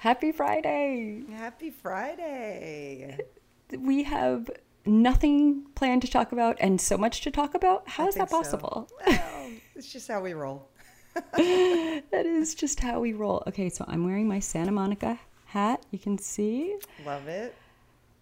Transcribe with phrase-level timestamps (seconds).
[0.00, 1.24] Happy Friday.
[1.30, 3.18] Happy Friday.
[3.78, 4.50] We have
[4.86, 7.86] nothing planned to talk about and so much to talk about.
[7.86, 8.56] How I is that think so.
[8.56, 8.88] possible?
[9.06, 10.68] Well, it's just how we roll.
[11.14, 13.44] that is just how we roll.
[13.46, 15.84] Okay, so I'm wearing my Santa Monica hat.
[15.90, 16.76] You can see.
[17.04, 17.54] Love it.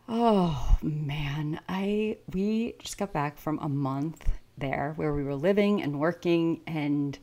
[0.09, 5.81] Oh man, I we just got back from a month there where we were living
[5.81, 7.17] and working and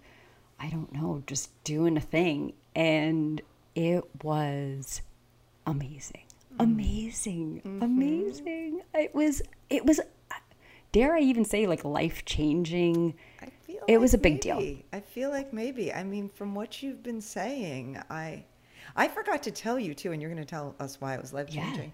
[0.59, 3.41] I don't know, just doing a thing and
[3.75, 5.01] it was
[5.67, 6.21] amazing.
[6.59, 7.61] Amazing.
[7.81, 8.81] Amazing.
[8.93, 9.99] It was it was
[10.91, 13.13] dare I even say like life-changing.
[13.41, 14.59] I feel It was a big deal.
[14.93, 15.91] I feel like maybe.
[15.93, 18.45] I mean, from what you've been saying, I
[18.95, 21.33] I forgot to tell you too, and you're going to tell us why it was
[21.33, 21.91] life changing.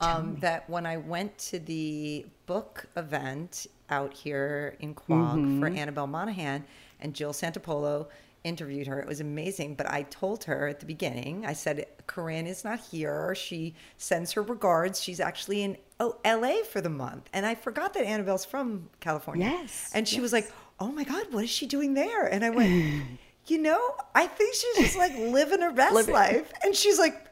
[0.00, 5.60] um, that when I went to the book event out here in Quogue Mm-hmm.
[5.60, 6.64] for Annabel Monaghan
[7.00, 8.08] and Jill Santopolo
[8.44, 9.00] interviewed her.
[9.00, 9.74] It was amazing.
[9.74, 13.34] But I told her at the beginning, I said, Corinne is not here.
[13.34, 15.02] She sends her regards.
[15.02, 17.28] She's actually in oh, LA for the month.
[17.32, 19.46] And I forgot that Annabel's from California.
[19.46, 22.24] Yes, And she was like, oh my God, what is she doing there?
[22.24, 23.04] And I went,
[23.46, 26.14] you know, I think she's just like living her best Living.
[26.14, 26.52] life.
[26.64, 27.26] And she's like,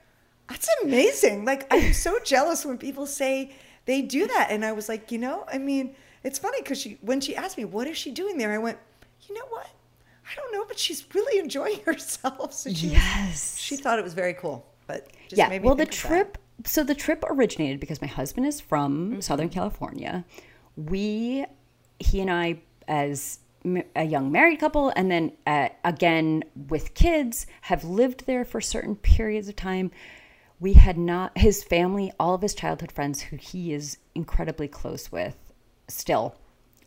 [0.49, 1.45] that's amazing.
[1.45, 3.53] Like, I'm so jealous when people say
[3.87, 4.49] they do that.
[4.51, 7.57] And I was like, you know, I mean, it's funny because she, when she asked
[7.57, 8.53] me, what is she doing there?
[8.53, 8.79] I went,
[9.27, 9.69] you know what?
[10.31, 12.53] I don't know, but she's really enjoying herself.
[12.53, 13.57] So she, Yes.
[13.59, 14.67] she thought it was very cool.
[14.87, 15.93] But just yeah well the of that.
[15.93, 19.21] trip so the trip originated because my husband is from Mm-hmm.
[19.21, 20.25] southern california
[20.77, 21.45] we
[22.01, 23.39] he and i as
[23.95, 28.97] a young married couple and then uh, again with kids have lived there for certain
[28.97, 29.91] periods of time
[30.59, 35.13] we had not his family all of his childhood friends who he is incredibly close
[35.13, 35.37] with
[35.87, 36.35] still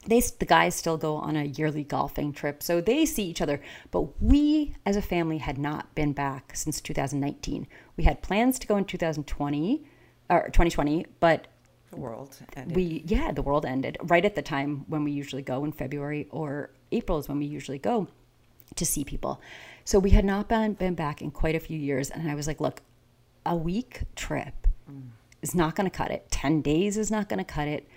[0.05, 3.61] they the guys still go on a yearly golfing trip so they see each other.
[3.91, 8.67] But we as a family had not been back since 2019 we had plans to
[8.67, 9.83] go in 2020
[10.29, 11.47] or 2020 but
[11.91, 12.37] The world.
[12.55, 12.75] ended.
[12.75, 16.27] we yeah the world ended right at the time when we usually go in february
[16.31, 18.07] or april is when we usually go
[18.73, 19.41] to see people.
[19.83, 22.47] So we had not been, been back in quite a few years and i was
[22.47, 22.81] like look
[23.45, 25.09] a week trip mm.
[25.41, 26.29] is not going to cut it.
[26.31, 27.87] 10 days is not going to cut it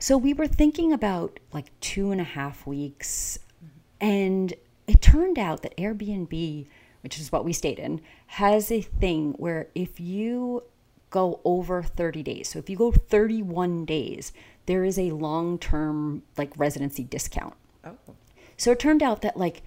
[0.00, 3.38] so we were thinking about like two and a half weeks
[4.00, 4.54] and
[4.88, 6.66] it turned out that airbnb
[7.02, 10.62] which is what we stayed in has a thing where if you
[11.10, 14.32] go over 30 days so if you go 31 days
[14.66, 17.96] there is a long-term like residency discount oh,
[18.56, 19.62] so it turned out that like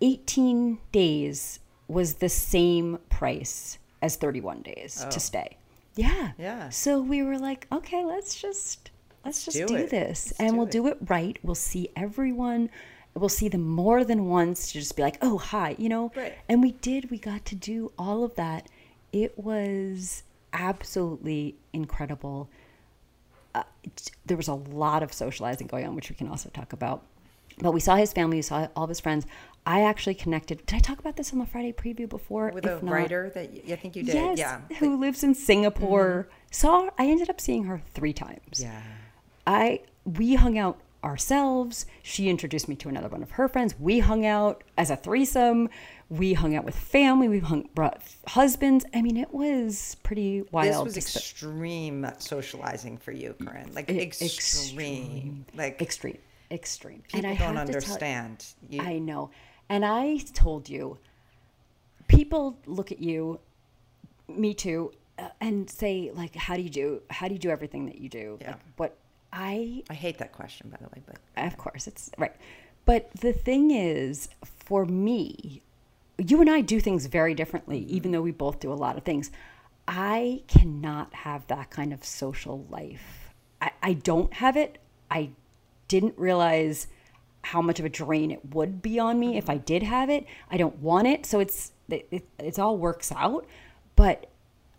[0.00, 1.58] 18 days
[1.88, 5.10] was the same price as 31 days Oh.
[5.10, 5.56] to stay.
[5.94, 6.32] Yeah.
[6.38, 6.70] Yeah.
[6.70, 8.90] So we were like, okay, let's just
[9.24, 10.70] let's just do do, this Let's and do we'll it.
[10.72, 11.38] do it right.
[11.42, 12.70] We'll see everyone.
[13.14, 16.12] We'll see them more than once to just be like, "Oh, hi," you know?
[16.14, 16.34] Right.
[16.48, 17.10] And we did.
[17.10, 18.68] We got to do all of that.
[19.12, 20.22] It was
[20.52, 22.48] absolutely incredible
[23.54, 23.62] uh,
[24.26, 27.02] there was a lot of socializing going on, which we can also talk about.
[27.58, 29.26] But we saw his family, we saw all of his friends.
[29.66, 30.64] I actually connected.
[30.66, 32.50] Did I talk about this on the Friday preview before?
[32.54, 34.14] with If a not- writer that y- I think you did.
[34.14, 34.60] Yes, Yeah.
[34.78, 36.28] who lives in Singapore.
[36.52, 36.90] Saw.
[36.96, 38.60] I ended up seeing her three times.
[38.62, 38.80] Yeah.
[39.50, 41.86] I we hung out ourselves.
[42.02, 43.74] She introduced me to another one of her friends.
[43.78, 45.68] We hung out as a threesome.
[46.08, 47.28] We hung out with family.
[47.28, 48.84] We hung brought husbands.
[48.94, 50.86] I mean, it was pretty wild.
[50.86, 53.72] This was extreme socializing for you, Corinne.
[53.74, 54.28] Like extreme.
[54.28, 55.46] extreme.
[55.56, 56.18] Like extreme,
[56.50, 57.02] extreme.
[57.08, 58.46] people I don't have to tell- understand.
[58.68, 59.30] you, I know.
[59.68, 60.98] And I told you,
[62.08, 63.40] people look at you,
[64.28, 67.02] me too, uh, and say like, "How do you do?
[67.10, 68.48] How do you do everything that you do?" Yeah.
[68.50, 68.96] Like, what
[69.32, 72.34] I I hate that question, by the way, but of course it's right.
[72.84, 75.62] But the thing is for me
[76.20, 77.96] you and i do things very differently mm-hmm.
[77.96, 79.30] even though we both do a lot of things.
[79.88, 83.34] I cannot have that kind of social life.
[83.60, 84.78] I, I don't have it.
[85.10, 85.30] I
[85.88, 86.86] didn't realize
[87.42, 89.52] how much of a drain it would be on me if mm-hmm.
[89.52, 90.26] i did have it.
[90.50, 91.26] I don't want it.
[91.26, 93.46] So it's it, it, it's all works out.
[93.96, 94.29] But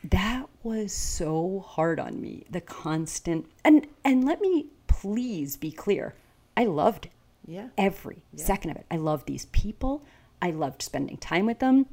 [0.04, 6.16] that was so hard on me the constant and and let me please be clear
[6.58, 7.08] i loved
[7.48, 7.68] yeah.
[7.78, 8.86] every second of it.
[8.90, 10.04] I loved these people.
[10.42, 11.86] I loved spending time with them.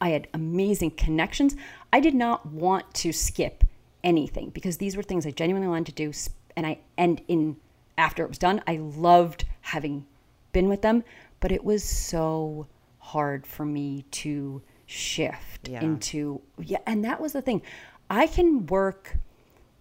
[0.00, 1.54] I had amazing connections.
[1.92, 3.64] I did not want to skip
[4.02, 6.12] anything because these were things i genuinely wanted to do
[6.56, 7.56] and i and in
[7.96, 10.04] after it was done i loved having
[10.52, 11.04] been with them
[11.38, 12.66] but it was so
[12.98, 15.82] hard for me to shift Yeah.
[15.82, 17.62] into yeah and that was the thing
[18.10, 19.16] i can work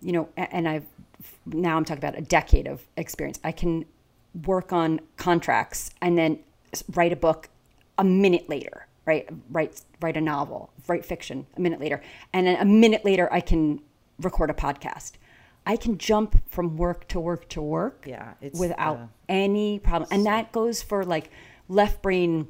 [0.02, 0.86] you know and i've
[1.46, 3.86] now i'm talking about a decade of experience i can
[4.46, 6.40] work on contracts and then
[6.94, 7.50] write a book
[7.98, 12.02] a minute later right write write a novel, write fiction a minute later,
[12.34, 13.82] and then a minute later I can
[14.20, 15.14] record a podcast.
[15.66, 20.10] I can jump from work to work to work Yeah, it's, without uh, any problem.
[20.12, 21.30] And that goes for like
[21.70, 22.48] left brain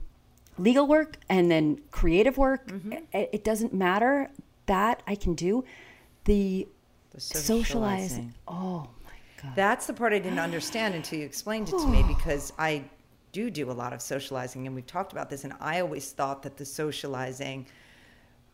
[0.57, 2.67] legal work and then creative work.
[2.67, 2.93] Mm-hmm.
[3.13, 4.29] It, it doesn't matter.
[4.67, 5.65] That I can do.
[6.25, 6.67] The,
[7.11, 8.33] The socializing.
[8.47, 9.11] Oh my
[9.41, 9.51] God.
[9.55, 12.83] That's the part I didn't understand until you explained it to me because I
[13.31, 16.43] do do a lot of socializing and we've talked about this and I always thought
[16.43, 17.65] that the socializing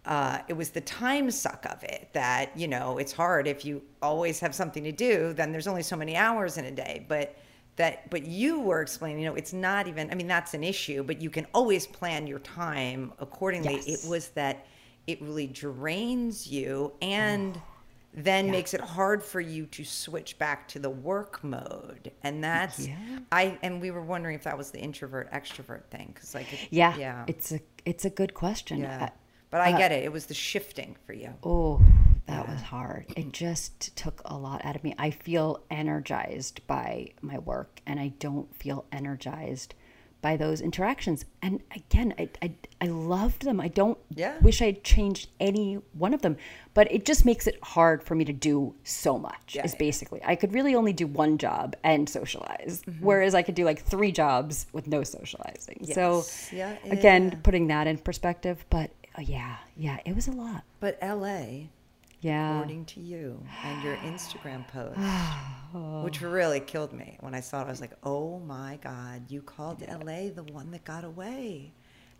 [0.05, 3.81] uh, it was the time suck of it that you know it's hard if you
[4.01, 7.35] always have something to do then there's only so many hours in a day but
[7.77, 11.03] that but you were explaining you know it's not even i mean that's an issue
[11.03, 13.75] but you can always plan your time accordingly.
[13.85, 14.03] Yes.
[14.03, 14.65] it was that
[15.07, 17.59] it really drains you and
[18.13, 22.11] then makes it hard for you to switch back to the work mode.
[22.23, 22.95] And that's Yeah.
[23.31, 26.59] i and we were wondering if that was the introvert extrovert thing because like it,
[26.71, 27.23] yeah, yeah.
[27.27, 28.79] It's a it's a good question.
[28.79, 29.05] yeah.
[29.05, 29.09] Uh,
[29.51, 30.03] but i uh, get it.
[30.03, 31.33] It was the shifting for you.
[31.43, 31.79] Oh,
[32.27, 33.05] that was hard.
[33.15, 34.93] It just took a lot out of me.
[34.97, 39.73] I feel energized by my work and I don't feel energized
[40.19, 41.25] by those interactions.
[41.43, 42.51] And again, I, I,
[42.81, 43.61] I loved them.
[43.61, 44.37] I don't Yeah.
[44.39, 46.37] wish I'd changed any one of them,
[46.73, 49.77] but it just makes it hard for me to do so much, Yeah, is yeah.
[49.79, 50.19] basically.
[50.25, 53.05] I could really only do one job and socialize, Mm-hmm.
[53.05, 55.85] whereas I could do like three jobs with no socializing.
[55.93, 56.49] So, Yes.
[56.51, 60.63] Yeah, yeah, again, putting that in perspective, but uh, yeah, yeah, it was a lot.
[60.79, 61.43] but la
[62.21, 62.55] Yeah.
[62.55, 64.97] according to you and your Instagram post,
[66.03, 66.29] which oh.
[66.29, 67.65] really killed me when I saw it.
[67.65, 71.73] I was like, "Oh my God, you called LA the one that got away,"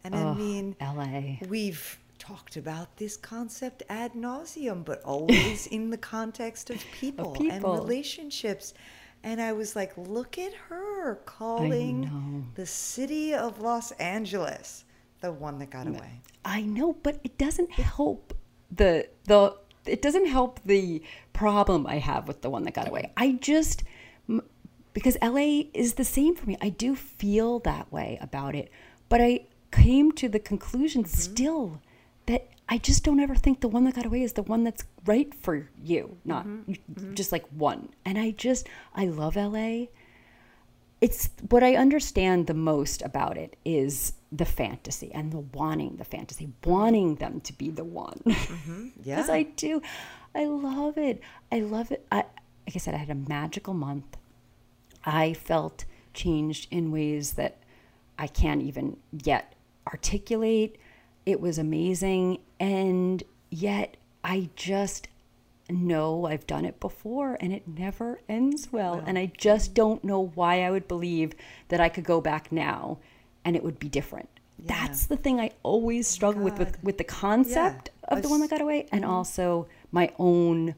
[0.03, 1.37] and I mean, LA.
[1.47, 7.51] we've talked about this concept ad nauseum, but always in the context of people, and
[7.51, 7.73] people.
[7.75, 8.73] relationships.
[9.23, 14.85] And I was like, "Look at her calling the city of Los Angeles
[15.21, 18.33] the one that got away." I know, but it doesn't help
[18.71, 19.55] the the
[19.87, 21.01] it doesn't help the
[21.33, 23.11] problem I have with the one that got away.
[23.17, 23.83] I just
[24.93, 26.57] because LA is the same for me.
[26.61, 28.71] I do feel that way about it,
[29.09, 31.11] but I came to the conclusion mm-hmm.
[31.11, 31.81] still
[32.25, 34.83] that I just don't ever think the one that got away is the one that's
[35.05, 36.71] right for you, not mm-hmm.
[36.71, 37.13] Mm-hmm.
[37.13, 37.89] just like one.
[38.05, 39.85] And I just I love LA
[41.01, 46.03] it's what I understand the most about it is the fantasy and the wanting the
[46.03, 48.21] fantasy, wanting them to be the one.
[48.25, 48.87] Mm-hmm.
[49.03, 49.33] Because Yeah.
[49.33, 49.81] I do.
[50.35, 51.21] I love it.
[51.51, 52.05] I love it.
[52.11, 54.17] I, like I said, I had a magical month.
[55.05, 57.57] I felt changed in ways that
[58.19, 59.53] I can't even yet
[59.87, 60.77] articulate.
[61.25, 62.39] It was amazing.
[62.59, 65.07] And yet I just
[65.69, 69.01] know I've done it before and it never ends well.
[69.05, 71.33] And I just don't know why I would believe
[71.69, 72.99] that I could go back now
[73.47, 74.27] and it would be different.
[74.59, 78.49] That's the thing I always struggle with, with with the concept of the one that
[78.55, 79.67] got away and also
[79.99, 80.75] my own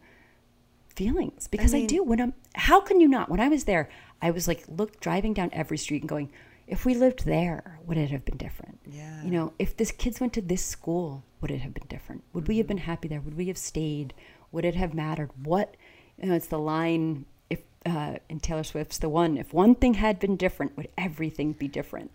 [0.96, 1.48] feelings.
[1.48, 3.30] Because I, mean- do when I'm how can you not?
[3.30, 3.90] When I was there
[4.22, 6.30] I was like look driving down every street and going
[6.68, 8.80] if we lived there would it have been different?
[8.86, 9.24] Yeah.
[9.24, 12.24] you know if this kids went to this school would it have been different?
[12.34, 12.76] Would we have Mm-hmm.
[12.76, 13.22] been happy there?
[13.22, 14.14] Would we have stayed?
[14.52, 15.30] Would it have mattered?
[15.52, 15.68] What
[16.22, 19.94] you know it's the line if uh, in Taylor Swift's the one if one thing
[19.96, 22.12] had been different would everything be different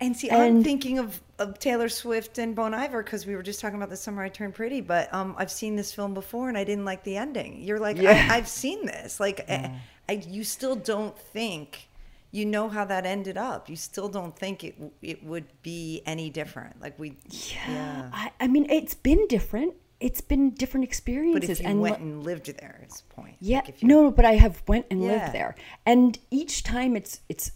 [0.00, 3.60] And see, I'm thinking of, of Taylor Swift and Bon Iver because we were just
[3.60, 4.80] talking about the summer I turned pretty.
[4.80, 7.62] But um, I've seen this film before and I didn't like the ending.
[7.62, 8.28] You're like, Yeah.
[8.30, 9.20] I, I've seen this.
[9.20, 11.88] Like, I, I, you still don't think
[12.32, 13.70] you know how that ended up.
[13.70, 16.80] You still don't think it it would be any different.
[16.80, 18.10] Like we, yeah.
[18.12, 21.48] I, I mean it's been different it's been different experiences.
[21.48, 23.36] But if you and went li- and lived there, it's point.
[23.40, 25.12] Yeah, Like you- no, no, but I have went and Yeah.
[25.12, 25.54] lived there,
[25.86, 27.52] and each time it's it's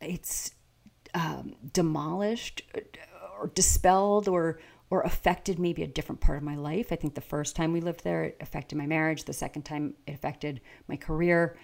[0.00, 0.50] it's
[1.14, 2.80] um, demolished uh,
[3.40, 4.58] or dispelled or
[4.90, 6.92] or affected maybe a different part of my life.
[6.92, 9.24] I think the first time we lived there, it affected my marriage.
[9.24, 11.56] The second time, it affected my career.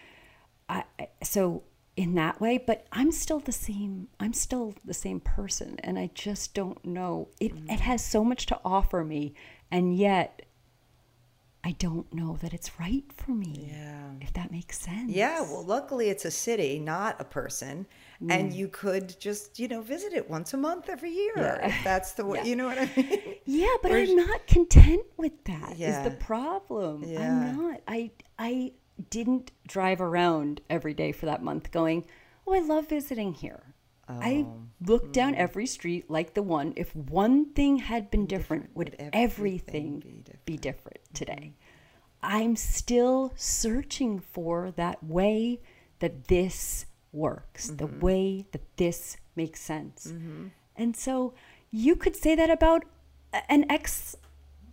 [0.69, 1.63] I, I- so
[1.95, 4.09] in that way, but I'm still the same.
[4.21, 7.29] I'm still the same person, and I just don't know.
[7.41, 7.71] It Mm-hmm.
[7.71, 9.35] it has so much to offer me,
[9.71, 10.43] and yet.
[11.65, 13.69] I don't know that it's right for me.
[13.73, 14.11] Yeah.
[14.21, 15.11] If that makes sense.
[15.11, 17.87] Yeah, well, luckily it's a city, not a person,
[18.23, 18.33] Mm.
[18.33, 21.69] and you could just you know visit it once a month every year Yeah.
[21.69, 22.39] if that's the way.
[22.39, 22.45] Yeah.
[22.47, 23.21] You know what I mean?
[23.45, 25.73] Yeah, but Whereas- I'm not content with that.
[25.75, 26.03] Is Yeah.
[26.09, 27.05] the problem.
[27.05, 27.81] I'm not.
[27.87, 28.73] I I
[29.11, 32.07] didn't drive around every day for that month going,
[32.45, 33.63] "Oh, I love visiting here."
[34.09, 35.39] I Oh, looked down mm.
[35.39, 36.73] every street like the one.
[36.77, 41.55] If one thing had been different, would would everything, everything be be different today?
[42.23, 45.61] I'm still searching for that way
[46.01, 50.13] that this works, the way that this makes sense.
[50.77, 51.35] And so,
[51.71, 52.85] you could say that about
[53.49, 54.15] an ex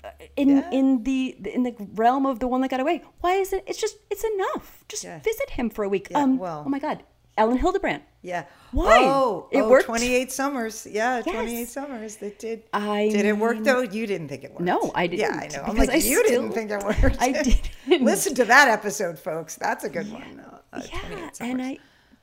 [0.04, 0.70] uh, in Yeah.
[0.72, 3.02] in the in the realm of the one that got away.
[3.22, 3.64] Why is it?
[3.68, 4.84] It's just it's enough.
[4.88, 5.20] Just Yeah.
[5.20, 6.08] visit him for a week.
[6.12, 7.04] Yeah, um, well- oh my God,
[7.38, 8.02] Elin Hilderbrand.
[8.22, 8.46] Yeah.
[8.72, 9.00] Why?
[9.04, 9.86] Oh, It oh, worked.
[9.86, 10.88] 28 summers.
[10.90, 12.16] Yeah, 28 summers.
[12.18, 12.64] That did.
[12.74, 13.82] I did it work though?
[13.82, 14.62] You didn't think it worked.
[14.64, 15.64] No, I did Yeah, I didn't, know.
[15.64, 17.18] I'm because like, I you didn't think it worked.
[17.20, 17.72] I didn't.
[18.04, 19.56] Listen to that episode, folks.
[19.56, 20.40] That's a good one.
[20.74, 21.62] Uh, 28 yeah, and.
[21.62, 21.78] I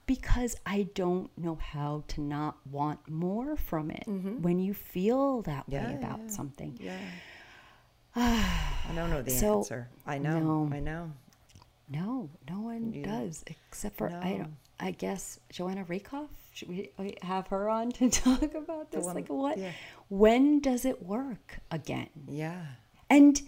[0.07, 5.69] because I don't know how to not want more from it when you feel that
[5.69, 6.05] way Mm-hmm.
[6.05, 6.31] About yeah.
[6.31, 6.79] something.
[6.81, 6.99] Yeah.
[8.17, 9.89] I don't know the So, answer.
[10.07, 10.39] I know.
[10.39, 10.75] no.
[10.75, 11.13] I know.
[11.89, 14.57] No, no one You- does except for I don't.
[14.81, 16.31] I guess Joanna Rakoff.
[16.55, 19.05] Should we we have her on to talk about this?
[19.05, 19.57] one- like what?
[19.59, 19.73] yeah.
[20.09, 22.09] When does it work again?
[22.29, 22.63] Yeah.
[23.09, 23.41] And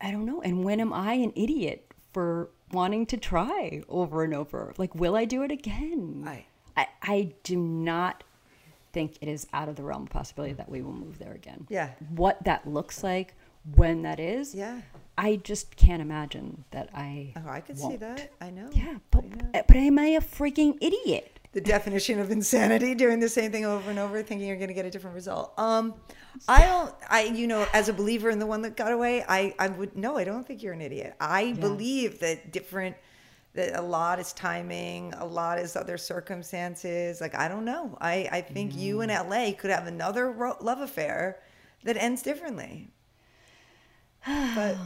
[0.00, 0.42] I don't know.
[0.42, 4.72] And when am I an idiot for wanting to try over and over?
[4.78, 6.24] Like, will I do it again?
[6.26, 8.24] I- I, I do not
[8.94, 11.66] think it is out of the realm of possibility that we will move there again.
[11.68, 11.90] Yeah.
[12.14, 13.34] What that looks like,
[13.74, 14.80] when that is, Yeah.
[15.18, 17.34] I just can't imagine that I.
[17.36, 18.00] Oh, I could see won't.
[18.00, 18.32] that.
[18.40, 18.70] I know.
[18.72, 19.62] Yeah, but, I know.
[19.68, 21.38] but am I a freaking idiot?
[21.52, 24.74] The definition of insanity doing the same thing over and over thinking you're going to
[24.74, 25.52] get a different result.
[25.58, 25.94] Um
[26.48, 29.54] i don't i you know as a believer in the one that got away i
[29.58, 31.14] i would no i don't think you're an idiot.
[31.20, 32.96] I believe that different
[33.54, 37.98] that a lot is timing a lot is other circumstances like i don't know.
[38.00, 41.40] I i think you in la could have another ro- love affair
[41.84, 42.88] that ends differently.
[44.26, 44.76] But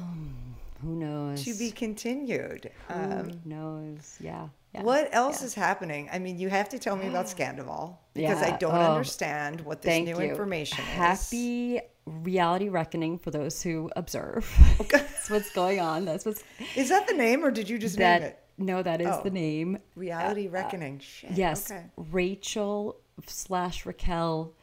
[0.82, 1.44] Who knows?
[1.44, 4.16] to be continued um Who knows?
[4.20, 4.48] Yeah.
[4.74, 5.46] yeah What else yeah.
[5.46, 6.08] is happening?
[6.12, 9.82] I mean, you have to tell me about Scandoval because I don't Oh, understand what
[9.82, 10.30] this new you.
[10.30, 10.84] information is.
[10.90, 14.44] Happy reality reckoning for those who observe.
[14.90, 16.04] That's what's going on.
[16.04, 16.42] That's what's
[16.76, 18.38] Is that the name, or did you just name it?
[18.58, 19.20] No, that is Oh.
[19.22, 19.78] the name.
[19.96, 20.98] Reality Reckoning.
[21.00, 21.32] Shit.
[21.32, 21.84] Yes, Okay.
[21.96, 24.54] Rachel slash Raquel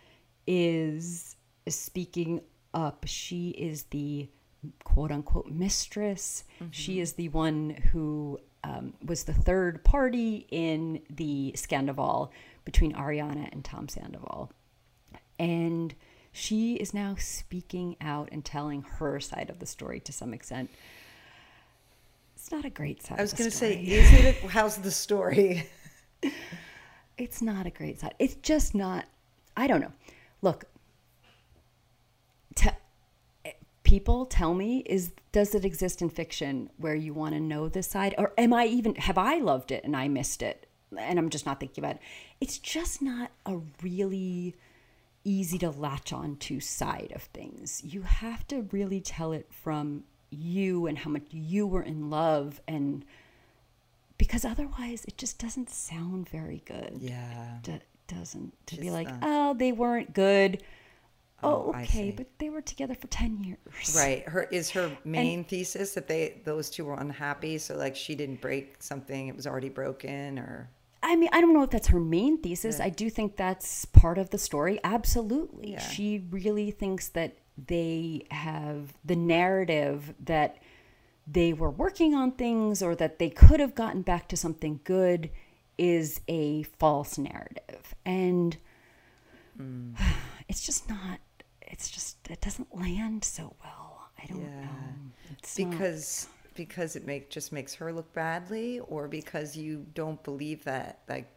[0.47, 1.35] is
[1.67, 2.41] speaking
[2.73, 3.03] up.
[3.07, 4.29] She is the
[4.83, 6.43] quote unquote mistress.
[6.55, 6.71] Mm-hmm.
[6.71, 12.29] She is the one who um, was the third party in the Scandoval
[12.65, 14.51] between Ariana and Tom Sandoval.
[15.37, 15.93] And
[16.31, 20.69] she is now speaking out and telling her side of the story to some extent.
[22.35, 23.19] It's not a great side.
[23.19, 24.43] I was going to say, is it?
[24.43, 25.69] A, how's the story?
[27.17, 28.15] it's not a great side.
[28.19, 29.05] It's just not.
[29.55, 29.91] I don't know.
[30.41, 30.65] Look,
[33.93, 37.87] people tell me is does it exist in fiction where you want to know this
[37.87, 40.65] side, or am I even have I loved it and I missed it,
[40.97, 42.01] and I'm just not thinking about it.
[42.41, 44.55] It's just not a really
[45.23, 47.81] easy to latch on to side of things.
[47.85, 52.59] You have to really tell it from you and how much you were in love
[52.67, 53.05] and
[54.17, 57.57] because otherwise it just doesn't sound very good Yeah.
[57.61, 59.19] d- doesn't to be like not.
[59.21, 60.63] oh they weren't good
[61.43, 64.27] oh, Oh, okay but they were together for 10 years Right.
[64.27, 68.41] Her is her main thesis that they those two were unhappy, so like she didn't
[68.41, 70.69] break something; it was already broken, or
[71.05, 74.17] i mean i don't know if that's her main thesis i do think that's part
[74.17, 75.79] of the story absolutely Yeah.
[75.81, 77.35] she really thinks that
[77.67, 80.57] they have the narrative that
[81.27, 85.29] they were working on things or that they could have gotten back to something good
[85.77, 88.57] is a false narrative and
[89.59, 89.93] Mm.
[90.49, 91.19] it's just not
[91.73, 94.61] it's just it doesn't land so well i don't Yeah.
[94.61, 94.69] know
[95.31, 100.21] it's not- because because it make just makes her look badly, or because you don't
[100.23, 101.27] believe that like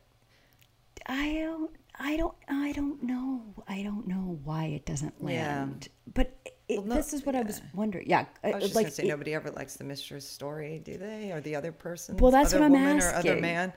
[1.07, 3.43] I don't, I don't, I don't know.
[3.69, 5.26] I don't know why it doesn't Yeah.
[5.26, 5.88] land.
[6.12, 6.37] But
[6.69, 8.11] it, Well, no- this is what I was wondering.
[8.11, 10.81] Yeah, I uh, was just like gonna say it- nobody ever likes the mistress story,
[10.81, 11.33] do they?
[11.33, 12.16] Or the other person?
[12.19, 13.73] Well, that's other what I'm woman or other man.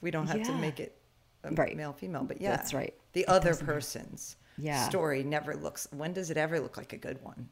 [0.00, 0.96] We don't have to make it
[1.50, 1.76] Right.
[1.76, 2.94] male female, but yeah, That's right.
[3.14, 4.88] The It other person's Yeah.
[4.88, 5.88] story never looks.
[5.90, 7.48] When does it ever look like a good one?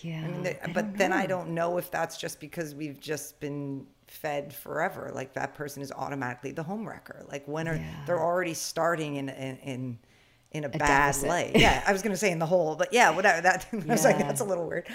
[0.00, 0.22] yeah.
[0.24, 3.86] I mean, I but then I don't know if that's just because we've just been
[4.06, 5.10] fed forever.
[5.14, 7.30] Like that person is automatically the homewrecker.
[7.30, 8.04] Like when are Yeah.
[8.06, 9.98] they're already starting in in in,
[10.52, 10.78] in a, bad
[11.08, 11.28] deficit.
[11.28, 11.56] light?
[11.56, 13.42] Yeah, I was gonna say in the hole, but yeah, whatever.
[13.42, 14.86] That I was like, that's a little weird.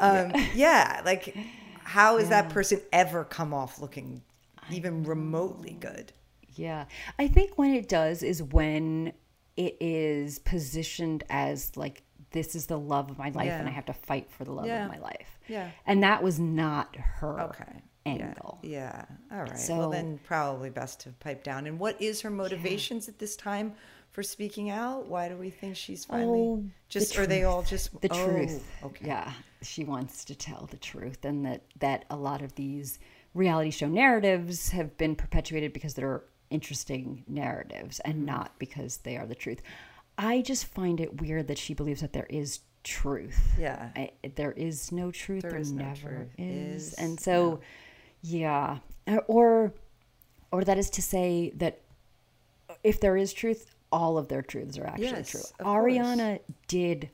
[0.00, 1.02] Um, yeah.
[1.04, 1.36] like
[1.82, 2.52] how is that Yeah.
[2.52, 4.22] person ever come off looking
[4.70, 6.12] even remotely good?
[6.54, 6.86] Yeah.
[7.18, 9.12] I think when it does is when
[9.56, 13.86] it is positioned as like this is the love of my life and I have
[13.86, 14.84] to fight for the love Yeah.
[14.84, 15.38] of my life.
[15.48, 15.70] Yeah.
[15.86, 17.82] And that was not her Okay.
[18.04, 18.58] angle.
[18.62, 19.04] Yeah.
[19.30, 19.36] yeah.
[19.36, 19.66] All right.
[19.70, 21.66] well, then probably best to pipe down.
[21.66, 23.74] And what is her motivations at this time
[24.10, 25.06] for speaking out?
[25.06, 27.16] Why do we think she's finally Oh, the just?
[27.18, 28.64] Are they all just the oh, truth.
[28.82, 29.06] Okay.
[29.06, 29.32] Yeah,
[29.62, 32.98] she wants to tell the truth, and that that a lot of these
[33.34, 38.24] reality show narratives have been perpetuated because they're interesting narratives and Mm-hmm.
[38.26, 39.62] not because they are the truth.
[40.18, 43.54] I just find it weird that she believes that there is truth.
[43.58, 43.90] Yeah.
[43.96, 45.42] I, there is no truth.
[45.42, 46.34] There There, is no never truth.
[46.38, 46.88] is.
[46.88, 47.60] Is- And so,
[48.22, 48.78] yeah.
[49.06, 49.74] Uh, Or,
[50.52, 51.80] or that is to say that
[52.82, 55.40] if there is truth, all of their truths are actually Yes, true.
[55.60, 57.10] Ariana did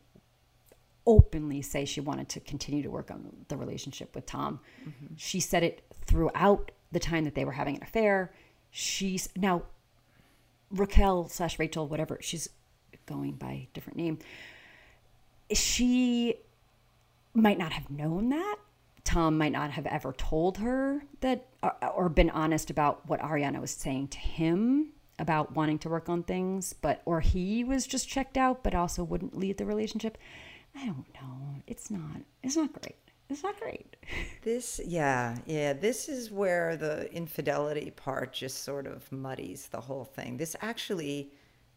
[1.07, 4.61] openly say she wanted to continue to work on the relationship with Tom.
[4.83, 5.15] Mm-hmm.
[5.17, 8.33] She said it throughout the time that they were having an affair.
[8.73, 9.63] She's now
[10.71, 12.49] Raquel slash Rachel, whatever she's
[13.07, 14.19] going by different name.
[15.53, 16.37] She
[17.35, 18.57] might not have known that.
[19.05, 23.61] Tom might not have ever told her that or, or been honest about what Ariana
[23.61, 28.09] was saying to him about wanting to work on things, but or he was just
[28.09, 30.17] checked out but also wouldn't leave the relationship.
[30.75, 31.57] I don't know.
[31.67, 32.97] It's not it's not great.
[33.33, 33.97] It's not great.
[34.43, 35.73] This, yeah, yeah.
[35.73, 40.37] This is where the infidelity part just sort of muddies the whole thing.
[40.37, 41.33] This actually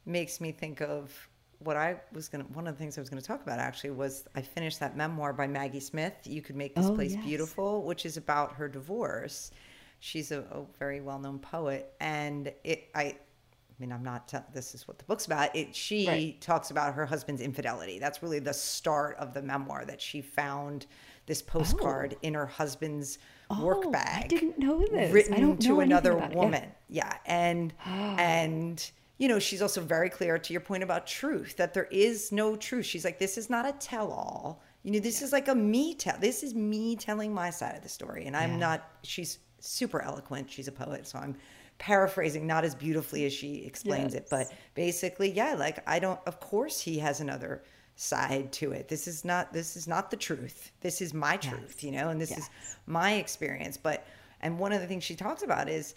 [0.07, 2.43] makes me think of what I was gonna.
[2.45, 5.31] One of the things I was gonna talk about actually was I finished that memoir
[5.31, 6.13] by Maggie Smith.
[6.23, 7.23] You could make this Oh, place yes.
[7.23, 9.51] beautiful, which is about her divorce.
[9.99, 12.89] She's a, a very well-known poet, and it.
[12.95, 14.27] I I mean, I'm not.
[14.27, 15.55] Tell, this is what the book's about.
[15.55, 15.75] It.
[15.75, 16.41] She Right.
[16.41, 17.99] talks about her husband's infidelity.
[17.99, 19.85] That's really the start of the memoir.
[19.85, 20.87] That she found
[21.25, 22.19] this postcard oh.
[22.21, 23.17] in her husband's
[23.61, 25.09] work Oh, I didn't know this.
[25.09, 26.31] I Written don't to know anything another it.
[26.31, 26.35] Yeah.
[26.35, 26.71] woman.
[26.89, 28.15] Yeah, and oh.
[28.17, 32.31] and you know she's also very clear to your point about truth that there is
[32.31, 32.85] no truth.
[32.85, 34.61] She's like, this is not a tell-all.
[34.83, 36.17] You know, this is like a me tell.
[36.19, 38.57] This is me telling my side of the story, and I'm Yeah.
[38.57, 38.89] not.
[39.03, 40.51] She's super eloquent.
[40.51, 41.35] She's a poet, so I'm
[41.77, 46.19] paraphrasing not as beautifully as she explains it, but basically, yeah, like I don't.
[46.25, 47.63] Of course, he has another
[47.95, 48.87] side to it.
[48.87, 49.53] This is not.
[49.53, 50.71] This is not the truth.
[50.81, 51.83] This is my truth.
[51.83, 52.49] You know, and this is
[52.85, 53.77] my experience.
[53.77, 54.05] But
[54.41, 55.95] and one of the things she talks about is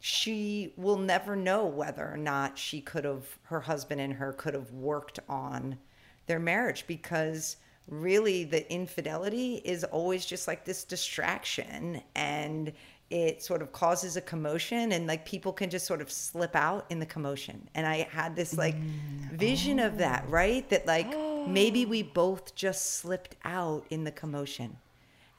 [0.00, 4.54] she will never know whether or not she could have her husband and her could
[4.54, 5.76] have worked on
[6.26, 7.56] their marriage because
[7.88, 12.72] really the infidelity is always just like this distraction and
[13.10, 16.86] it sort of causes a commotion and like people can just sort of slip out
[16.88, 19.32] in the commotion and i had this like mm.
[19.32, 20.30] vision of that oh.
[20.30, 21.29] right that like oh.
[21.46, 24.76] Maybe we both just slipped out in the commotion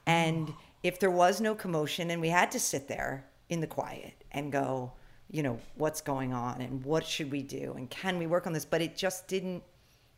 [0.06, 4.14] and if there was no commotion and we had to sit there in the quiet
[4.32, 4.92] and go,
[5.30, 8.52] you know, what's going on and what should we do and can we work on
[8.52, 8.64] this?
[8.64, 9.62] But it just didn't,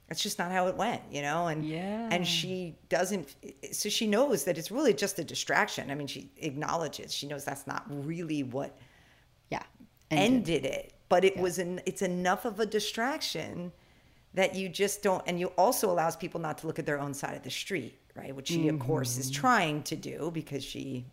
[0.09, 1.49] it's just not how it went, you know?
[1.49, 2.09] And, Yeah.
[2.11, 3.35] and she doesn't,
[3.73, 5.91] so she knows that it's really just a distraction.
[5.91, 8.77] I mean, she acknowledges, she knows that's not really what
[9.51, 9.63] Yeah.
[10.11, 13.73] ended, it, but it was an, it's enough of a distraction
[14.35, 17.15] that you just don't, and you also allows people not to look at their own
[17.15, 18.35] side of the street, right?
[18.35, 19.21] Which she, of course, Mm-hmm.
[19.21, 21.05] is trying to do because she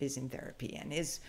[0.00, 1.20] is in therapy and is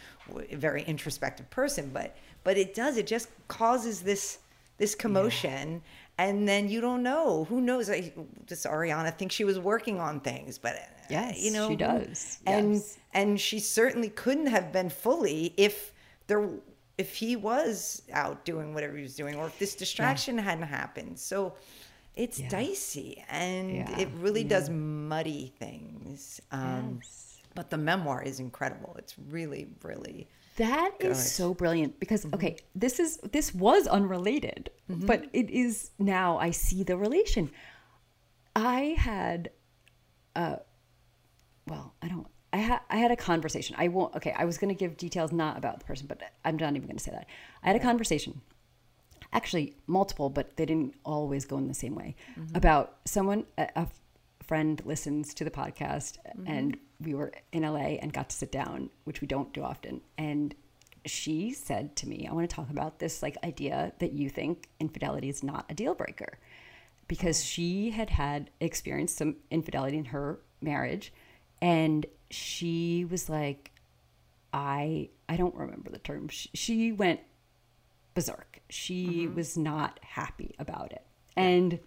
[0.52, 1.92] a very introspective person.
[1.94, 4.40] But but it does, it just causes this
[4.78, 5.82] this commotion.
[6.20, 7.46] And then you don't know.
[7.46, 7.90] Who knows?
[7.90, 8.14] I,
[8.46, 10.58] does Ariana think she was working on things?
[10.60, 10.80] But uh,
[11.10, 12.40] Yes, you know, she does.
[12.46, 12.98] And Yes.
[13.14, 15.92] and she certainly couldn't have been fully if
[16.28, 16.48] there
[17.04, 17.76] if he was
[18.22, 21.38] out doing whatever he was doing or if this distraction hadn't happened so
[22.24, 22.50] it's Yeah.
[22.58, 24.00] dicey and Yeah.
[24.04, 24.66] it really does
[25.14, 27.42] muddy things um, Yes.
[27.58, 30.20] but the memoir is incredible it's really really
[30.58, 31.32] That is Good.
[31.42, 32.36] so brilliant because Mm-hmm.
[32.38, 34.62] okay, this is this was unrelated,
[35.10, 37.44] but it is now I see the relation.
[38.56, 39.40] I had
[40.42, 40.58] uh
[41.72, 43.76] well, I don't I had I had a conversation.
[43.78, 46.56] I won't okay, I was going to give details not about the person, but I'm
[46.56, 47.28] not even going to say that.
[47.64, 48.42] I had a conversation
[49.34, 52.16] actually multiple, but they didn't always go in the same way.
[52.40, 52.56] Mm-hmm.
[52.56, 53.88] About someone, a, a
[54.44, 56.48] friend listens to the podcast, mm-hmm.
[56.48, 60.02] and we were in LA and got to sit down, which we don't do often.
[60.18, 60.56] And
[61.06, 64.70] she said to me, "I want to talk about this like idea that you think
[64.80, 66.38] infidelity is not a deal breaker."
[67.08, 67.44] Because oh.
[67.44, 71.12] she had had experienced some infidelity in her marriage,
[71.64, 73.72] and she was like,
[74.52, 77.22] "I I don't remember the term." She, she went
[78.14, 78.60] berserk.
[78.70, 79.36] She mm-hmm.
[79.36, 81.06] was not happy about it.
[81.38, 81.80] And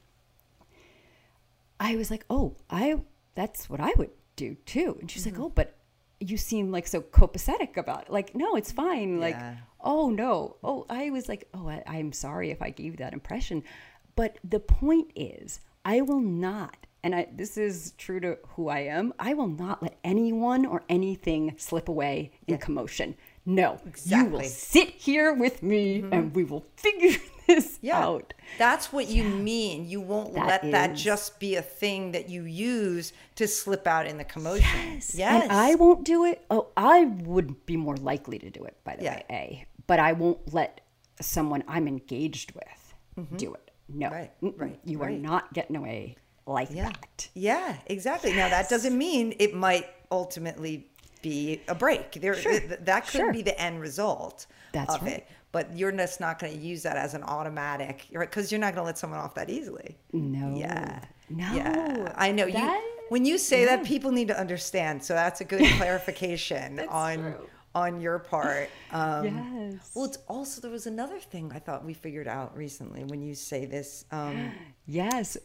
[1.78, 3.00] I was like, "Oh, I
[3.34, 5.44] that's what I would do too." And she's like, mm-hmm.
[5.44, 5.76] "Oh, but
[6.20, 8.10] you seem like so copacetic about it.
[8.10, 9.20] Like, no, it's fine.
[9.20, 9.56] Like, Yeah.
[9.78, 10.56] oh no.
[10.64, 13.62] Oh, I was like, "Oh, I, I'm sorry if I gave you that impression."
[14.14, 18.80] But the point is, I will not and I, this is true to who I
[18.80, 19.12] am.
[19.18, 23.14] I will not let anyone or anything slip away in commotion.
[23.44, 24.48] No, you will Mm-hmm.
[24.48, 27.16] sit here with me and we will figure
[27.46, 28.34] this yeah out.
[28.58, 32.42] that's what you mean you won't That let that just be a thing that you
[32.42, 35.14] use to slip out in the commotion Yes.
[35.14, 36.44] yes And I won't do it.
[36.50, 39.14] Oh, I would be more likely to do it, by the Yeah.
[39.14, 39.66] way, A.
[39.86, 40.80] But I won't let
[41.20, 42.82] someone I'm engaged with
[43.16, 43.36] Mm-hmm.
[43.36, 43.70] do it.
[43.88, 46.16] no, Right, right, you are not getting away
[46.46, 46.84] like Yeah.
[46.90, 47.28] that.
[47.34, 48.32] Yeah, exactly.
[48.32, 50.86] Now that doesn't mean it might ultimately
[51.22, 52.12] be a break.
[52.12, 52.60] There, Sure.
[52.60, 53.32] th- that could Sure.
[53.32, 55.12] be the end result That's of right.
[55.14, 55.26] it.
[55.52, 58.74] But you're just not going to use that as an automatic, right because you're not
[58.74, 59.96] going to let someone off that easily.
[60.12, 60.54] No.
[60.56, 61.00] Yeah.
[61.30, 61.52] No.
[61.54, 62.12] Yeah.
[62.14, 62.92] I know That- you.
[63.08, 65.02] When you say that, people need to understand.
[65.04, 67.48] So that's a good clarification on true.
[67.74, 68.68] on your part.
[68.90, 69.24] Um,
[69.72, 69.90] Yes.
[69.94, 73.34] Well, it's also there was another thing I thought we figured out recently when you
[73.34, 74.04] say this.
[74.10, 74.52] Um,
[74.86, 75.36] Yes.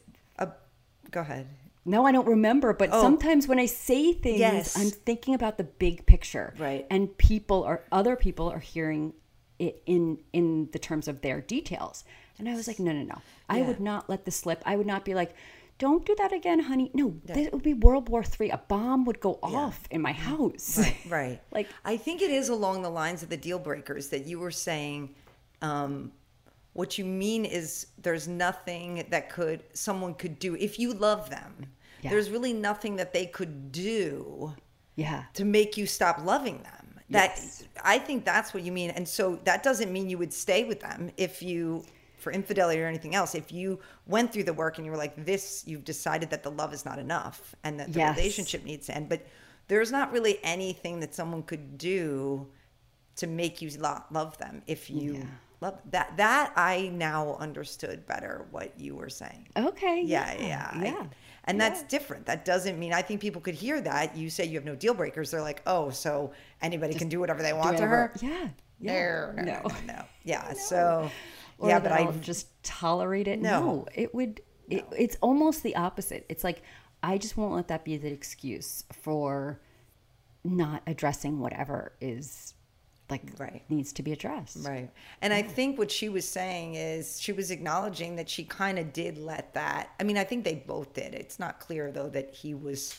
[1.10, 1.48] Go ahead.
[1.84, 3.02] No, I don't remember, but Oh.
[3.02, 4.78] sometimes when I say things, Yes.
[4.78, 6.54] I'm thinking about the big picture.
[6.60, 6.86] Right.
[6.92, 9.14] And people or other people are hearing
[9.58, 12.04] it in in the terms of their details.
[12.38, 13.22] And I was like, no, no, no.
[13.50, 14.62] I would not let this slip.
[14.66, 15.34] I would not be like,
[15.78, 16.92] don't do that again, honey.
[16.94, 18.52] No, this would be World War Three.
[18.52, 20.78] A bomb would go off in my house.
[20.78, 21.42] Right, right.
[21.52, 24.52] Like- I think it is along the lines of the deal breakers that you were
[24.52, 25.16] saying.
[25.64, 26.12] Um,
[26.74, 31.66] what you mean is there's nothing that could someone could do if you love them.
[32.02, 32.12] Yeah.
[32.12, 34.54] There's really nothing that they could do
[34.96, 35.26] Yeah.
[35.34, 37.00] to make you stop loving them.
[37.10, 37.64] That Yes.
[37.84, 38.90] I think that's what you mean.
[38.92, 41.84] And so that doesn't mean you would stay with them if you
[42.18, 43.34] for infidelity or anything else.
[43.36, 46.52] If you went through the work and you were like this, you've decided that the
[46.52, 48.16] love is not enough and that the Yes.
[48.16, 49.10] relationship needs to end.
[49.10, 49.26] But
[49.68, 52.48] there's not really anything that someone could do
[53.16, 55.26] to make you lo- love them if you Yeah.
[55.62, 56.18] Love that.
[56.18, 59.48] That I now understood better what you were saying.
[59.56, 60.02] Okay.
[60.04, 61.06] Yeah, yeah, I- Yeah.
[61.46, 62.26] and that's different.
[62.26, 64.16] That doesn't mean I think people could hear that.
[64.18, 65.32] You say you have no deal breakers.
[65.32, 68.12] They're like, oh, so anybody can do whatever they want to her.
[68.14, 68.26] Whatever.
[68.26, 68.50] Yeah.
[68.80, 69.32] No, Yeah.
[69.36, 70.06] no, no, no, no.
[70.24, 70.54] Yeah.
[70.54, 71.10] So,
[71.60, 73.40] or yeah, but I I'll just tolerate it.
[73.40, 73.60] No.
[73.60, 74.42] No, it would.
[74.70, 76.26] It, it's almost the opposite.
[76.30, 76.62] It's like
[77.04, 79.60] I just won't let that be the excuse for
[80.44, 82.54] not addressing whatever is
[83.12, 83.62] like Right.
[83.70, 84.58] needs to be addressed.
[84.66, 84.90] Right.
[85.22, 88.94] And I think what she was saying is she was acknowledging that she kind of
[88.94, 89.90] did let that.
[90.00, 91.14] I mean, I think they both did.
[91.14, 92.98] It's not clear, though, that he was,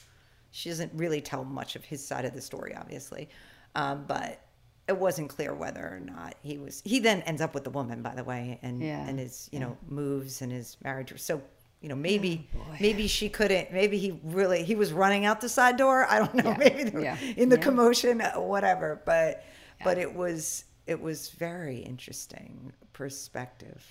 [0.50, 3.28] she doesn't really tell much of his side of the story, obviously.
[3.74, 4.40] Um, but
[4.86, 8.02] it wasn't clear whether or not he was, he then ends up with the woman,
[8.02, 9.06] by the way, and, Yeah.
[9.08, 11.18] and his, you know, moves and his marriage.
[11.20, 11.40] So,
[11.80, 15.48] you know, maybe, Oh, maybe she couldn't, maybe he really, he was running out the
[15.48, 16.04] side door.
[16.08, 16.50] I don't know.
[16.50, 16.56] Yeah.
[16.58, 17.16] Maybe the- Yeah.
[17.36, 17.62] in the Yeah.
[17.62, 19.00] commotion, uh, whatever.
[19.06, 19.42] But,
[19.84, 23.84] but it was it was very interesting perspective.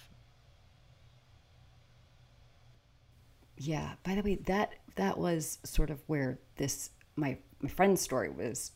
[3.57, 3.93] Yeah.
[4.03, 8.71] By the way, that that was sort of where this my my friend's story was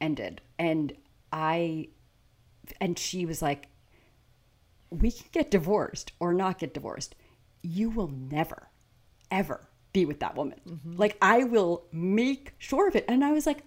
[0.00, 0.92] ended, and
[1.32, 1.88] I
[2.80, 3.68] and she was like,
[4.90, 7.14] "We can get divorced or not get divorced.
[7.62, 8.68] You will never,
[9.30, 10.60] ever be with that woman.
[10.66, 10.96] Mm-hmm.
[10.96, 13.64] Like I will make sure of it." And I was like,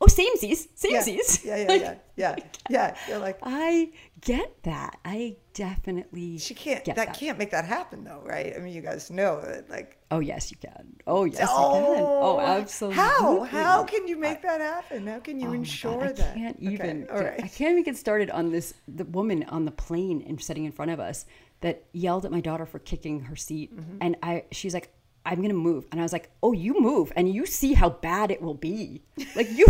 [0.00, 2.36] "Oh, oh, samesies, Yeah, samesies." yeah, yeah, Like, yeah, yeah,
[2.70, 2.96] yeah.
[3.08, 4.98] You're like I get that.
[5.04, 6.84] I definitely she can't.
[6.84, 8.52] get That, can't make that happen, though, right?
[8.56, 9.98] I mean, you guys know that, like.
[10.10, 10.94] Oh yes, you can.
[11.06, 11.54] Oh yes, you can.
[11.56, 12.96] Oh, absolutely.
[13.02, 13.44] How?
[13.44, 15.06] How can you make that happen?
[15.06, 16.34] How can you Oh ensure God, I that?
[16.34, 17.08] can't Okay, even.
[17.10, 17.42] All right.
[17.42, 18.74] I can't even get started on this.
[18.88, 21.26] The woman on the plane and sitting in front of us
[21.60, 23.98] that yelled at my daughter for kicking her seat, Mm-hmm.
[24.00, 24.44] and I.
[24.52, 24.92] She's like,
[25.24, 28.30] "I'm gonna move," and I was like, "Oh, you move, and you see how bad
[28.30, 29.02] it will be.
[29.36, 29.66] Like you,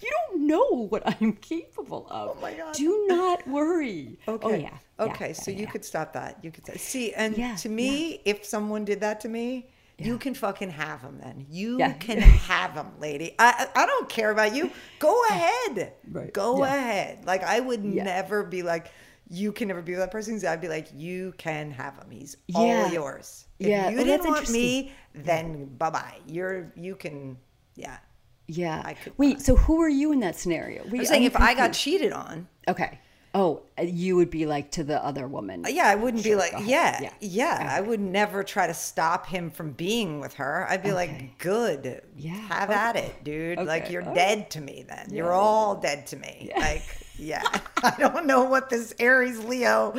[0.00, 2.36] you don't know what I'm capable of.
[2.36, 2.74] Oh my God.
[2.74, 4.18] Do not worry.
[4.28, 4.46] Okay.
[4.46, 4.78] Oh yeah.
[5.00, 5.28] Okay.
[5.28, 5.70] yeah, so yeah, you yeah.
[5.70, 6.38] could stop that.
[6.42, 9.68] You could say, see, and to me, if someone did that to me,
[9.98, 11.18] you can fucking have them.
[11.22, 12.18] Then you can
[12.52, 13.34] have them, lady.
[13.38, 14.70] I I don't care about you.
[14.98, 15.92] Go ahead.
[16.10, 16.32] Right.
[16.32, 17.24] Go ahead.
[17.24, 18.90] Like I would never be like.
[19.30, 20.40] You can never be with that person.
[20.46, 22.10] I'd be like, you can have him.
[22.10, 22.90] He's all Yeah.
[22.92, 23.46] yours.
[23.58, 23.90] If Yeah.
[23.90, 26.14] you Oh, didn't want me, then bye bye.
[26.26, 27.36] You're you can.
[27.74, 27.98] Yeah.
[28.46, 28.82] Yeah.
[28.84, 29.40] I could Wait.
[29.42, 30.82] So who are you in that scenario?
[30.84, 32.98] I'm saying if I got cheated on, Okay.
[33.34, 35.64] Oh, uh, you would be like to the other woman.
[35.68, 37.12] Yeah, I wouldn't be like, yeah, Yeah.
[37.20, 40.66] yeah, I would never try to stop him from being with her.
[40.68, 40.96] I'd be Okay.
[40.96, 42.78] like, good, Yeah, have okay.
[42.78, 43.58] at it, dude.
[43.60, 44.14] Like you're all right.
[44.16, 44.86] dead to me.
[44.88, 46.48] Then you're all dead to me.
[46.50, 46.58] Yeah.
[46.58, 46.82] Like,
[47.18, 47.42] yeah,
[47.82, 49.94] I don't know what this Aries Leo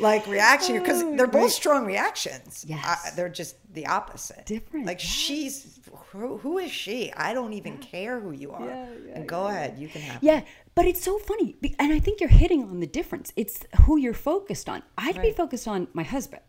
[0.00, 2.64] like reaction because they're both strong reactions.
[2.66, 2.84] Yes.
[2.84, 4.44] I- they're just the opposite.
[4.46, 5.10] Different, Like yes.
[5.12, 7.12] she's who, who is she?
[7.12, 8.64] I don't even care who you are.
[8.66, 10.22] Yeah, yeah, and go ahead, you can have.
[10.22, 10.42] Yeah,
[10.74, 13.32] but it's so funny, and I think you're hitting on the difference.
[13.36, 14.82] It's who you're focused on.
[14.98, 16.42] I'd be focused on my husband.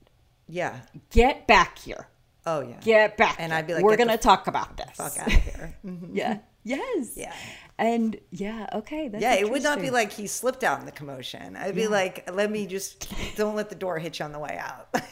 [0.49, 0.79] Yeah.
[1.11, 2.07] Get back here.
[2.45, 2.79] Oh yeah.
[2.81, 3.35] Get back.
[3.39, 3.59] And here.
[3.59, 4.89] I'd be like, we're gonna talk about this.
[4.95, 5.75] Fuck out of here.
[5.85, 6.09] Mhm.
[6.13, 6.37] yeah.
[6.63, 7.11] Yes.
[7.15, 7.33] Yeah.
[7.79, 8.67] And yeah.
[8.73, 9.09] Okay.
[9.17, 11.55] Yeah, it would not be like he slipped out in the commotion.
[11.55, 14.57] I'd be like, let me just don't let the door hit you on the way
[14.59, 14.93] out.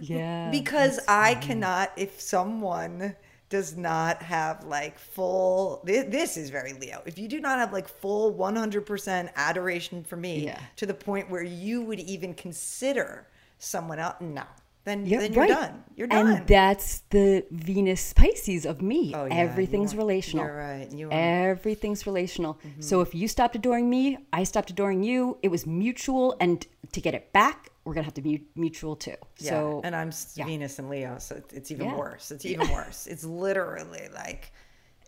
[0.00, 0.50] Yeah.
[0.50, 3.14] because I cannot, if someone
[3.48, 7.02] does not have like full, this, this is very Leo.
[7.06, 10.58] If you do not have like full 100% adoration for me Yeah.
[10.76, 14.42] to the point where you would even consider someone else, no.
[14.84, 15.48] Then, Yeah, then you're right.
[15.48, 15.84] done.
[15.96, 16.26] You're done.
[16.28, 19.12] And that's the Venus Pisces of me.
[19.14, 20.44] Oh, yeah, Everything's you relational.
[20.44, 21.12] you're right, you are.
[21.12, 22.54] Everything's relational.
[22.54, 22.80] Mm-hmm.
[22.82, 25.38] So if you stopped adoring me, I stopped adoring you.
[25.42, 29.14] It was mutual, and to get it back, we're gonna have to be mutual too.
[29.38, 30.46] Yeah, So and I'm yeah.
[30.46, 32.30] Venus and Leo, so it's, even worse.
[32.30, 33.06] It's even worse.
[33.06, 34.52] It's literally like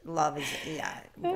[0.04, 1.00] love is yeah.
[1.24, 1.32] Uh,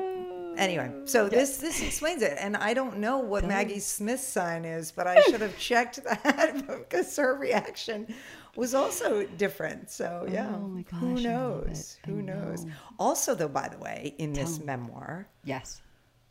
[0.60, 4.92] Anyway, so this this explains it, and I don't know what Maggie Smith's sign is,
[4.92, 8.12] but I should have checked that because her reaction
[8.56, 9.90] was also different.
[9.90, 11.98] So yeah, Oh my who gosh, I knows?
[12.04, 12.66] Who knows?
[12.98, 14.66] Also, though, by the way, in this me.
[14.66, 15.80] memoir, yes,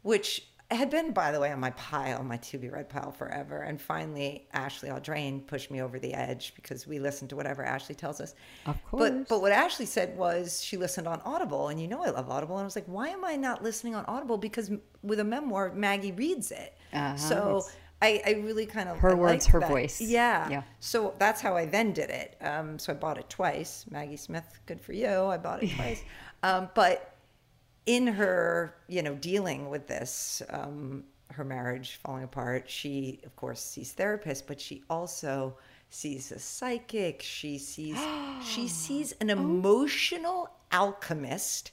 [0.04, 3.62] which had been, by the way, on my pile, my to be read pile forever.
[3.62, 7.96] And finally, Ashley Audrain pushed me over the edge because we listen to whatever Ashley
[7.96, 8.36] tells us.
[8.68, 9.10] Of course.
[9.10, 12.30] but but what Ashley said was she listened on Audible, and you know I love
[12.30, 12.56] Audible.
[12.58, 14.38] And I was like, why am I not listening on Audible?
[14.38, 14.70] Because
[15.02, 16.76] with a memoir, Maggie reads it.
[16.94, 17.66] Uh-huh, so
[18.02, 19.70] I, I really kind of Her I words, her that.
[19.70, 20.00] voice.
[20.00, 20.50] Yeah.
[20.50, 20.64] Yeah.
[20.80, 22.38] So that's how I then did it.
[22.42, 23.86] Um, so I bought it twice.
[23.90, 25.08] Maggie Smith, good for you.
[25.26, 26.04] I bought it twice.
[26.44, 27.16] Um, but
[27.90, 33.60] in her, you know, dealing with this, um, her marriage falling apart, she, of course,
[33.60, 35.58] sees therapists, but she also
[35.90, 37.24] sees a psychic.
[37.24, 37.98] She sees
[38.46, 41.72] she sees an emotional alchemist.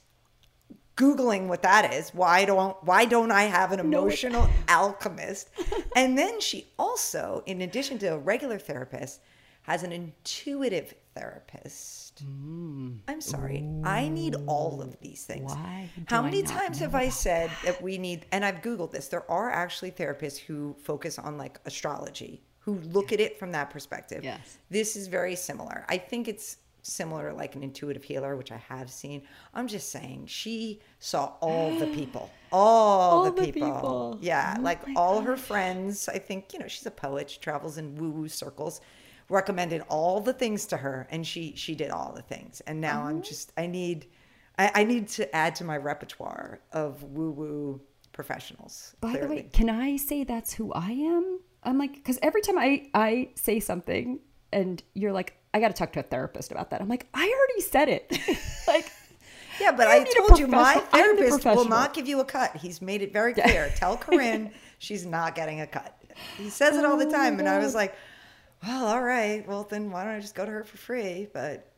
[0.95, 2.09] Googling what that is.
[2.15, 5.51] Why don't why don't I have an emotional alchemist?
[5.95, 9.21] And then she also, in addition to a regular therapist,
[9.67, 12.23] has an intuitive therapist.
[12.25, 12.99] Mm.
[13.07, 13.67] I'm sorry.
[13.83, 15.51] I need all of these things.
[15.51, 19.09] Why How many times have I said that we need and I've googled this.
[19.09, 23.69] There are actually therapists who focus on like astrology, who look at it from that
[23.69, 24.23] perspective.
[24.23, 24.57] Yes.
[24.69, 25.85] This is very similar.
[25.89, 29.23] I think it's similar like an intuitive healer, which I have seen.
[29.53, 32.31] I'm just saying she saw all the people.
[32.53, 33.69] All, All the, the people.
[33.73, 34.19] people.
[34.21, 34.55] Yeah.
[34.57, 36.07] Oh like all her friends.
[36.07, 37.29] I think, you know, she's a poet.
[37.29, 38.79] She travels in woo-woo circles.
[39.29, 42.61] Recommended all the things to her and she she did all the things.
[42.61, 43.07] And now Oh.
[43.07, 44.07] I'm just I need
[44.57, 47.81] I, I need to add to my repertoire of woo-woo
[48.13, 48.95] professionals.
[49.01, 51.39] By the way, can I say that's who I am?
[51.63, 54.19] I'm like, because every time I I say something
[54.53, 56.81] and you're like, I got to talk to a therapist about that.
[56.81, 58.17] I'm like, I already said it.
[58.67, 58.89] like,
[59.59, 62.55] Yeah, but You I told you my therapist will not give you a cut.
[62.55, 63.71] He's made it very clear.
[63.75, 65.93] Tell Corinne she's not getting a cut.
[66.37, 67.93] He says it all the Oh time, and I was like,
[68.63, 69.47] "Well, all right.
[69.47, 71.71] Well, then why don't I just go to her for free?" But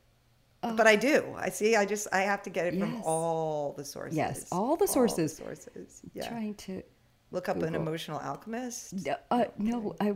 [0.62, 1.34] but I do.
[1.38, 1.76] I see.
[1.76, 3.04] I just I have to get it from Oh.
[3.06, 4.18] All the sources.
[4.18, 5.36] Yes, all the sources.
[5.36, 6.02] sources.
[6.14, 6.28] Yeah.
[6.28, 6.84] trying to.
[7.32, 9.08] Look up an emotional alchemist.
[9.30, 10.16] Uh, no, I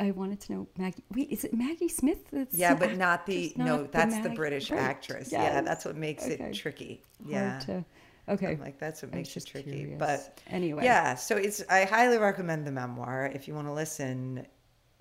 [0.00, 1.04] I wanted to know Maggie.
[1.14, 2.24] Wait, is it Maggie Smith?
[2.32, 3.82] That's Yeah, but not the actress, no.
[3.84, 5.30] that's the Mag- British right, actress.
[5.30, 6.42] Yeah, that's what makes Okay.
[6.42, 7.02] it tricky.
[7.22, 7.58] Yeah.
[7.66, 7.84] to-
[8.30, 8.52] okay.
[8.52, 9.72] I'm like that's what makes it tricky.
[9.76, 9.98] curious.
[9.98, 10.84] But Anyway.
[10.84, 11.16] yeah.
[11.16, 14.46] So it's I highly recommend the memoir if you want to listen.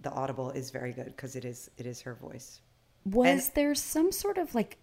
[0.04, 2.62] The Audible is very good because it is it is her voice.
[3.06, 4.78] Was there some sort of like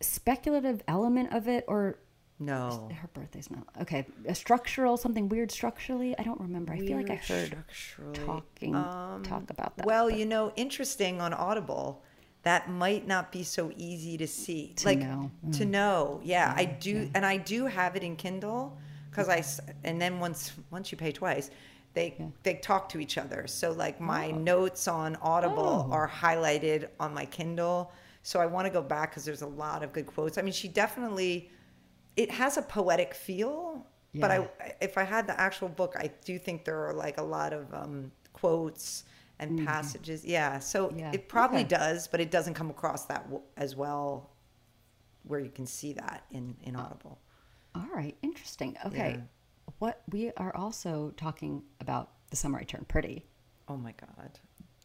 [0.00, 1.98] speculative element of it, or
[2.38, 4.06] No, her birthday's not okay?
[4.26, 6.18] A structural, something weird structurally.
[6.18, 6.72] I don't remember.
[6.72, 7.56] I feel like I heard
[8.14, 9.86] talking talk about that.
[9.86, 12.02] Well, but- you know, interesting on Audible.
[12.42, 14.72] That might not be so easy to see.
[14.76, 15.30] To like know.
[15.52, 15.70] to Mm.
[15.70, 16.20] know.
[16.22, 18.78] Yeah, I do and I do have it in Kindle
[19.10, 19.42] cuz i
[19.82, 21.50] and then once once you pay twice,
[21.96, 22.08] they
[22.44, 23.46] they talk to each other.
[23.48, 25.92] So like my notes on Audible Oh.
[25.92, 27.90] are highlighted on my Kindle.
[28.22, 30.38] So I want to go back cuz there's a lot of good quotes.
[30.38, 31.50] I mean, she definitely
[32.16, 34.20] it has a poetic feel, yeah.
[34.22, 37.22] but I if I had the actual book, I do think there are like a
[37.22, 39.04] lot of um, quotes
[39.38, 40.24] and passages.
[40.24, 41.12] Yeah, so Yeah.
[41.12, 41.68] it probably Okay.
[41.80, 44.30] does, but it doesn't come across that w- as well,
[45.24, 47.18] where you can see that in in Audible.
[47.74, 48.76] All right, interesting.
[48.86, 49.20] Okay, Yeah.
[49.78, 53.24] What we are also talking about the summer I turned pretty.
[53.68, 54.38] Oh my god,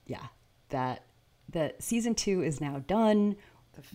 [0.05, 0.25] Yeah,
[0.69, 1.03] that
[1.49, 3.35] the season two is now done.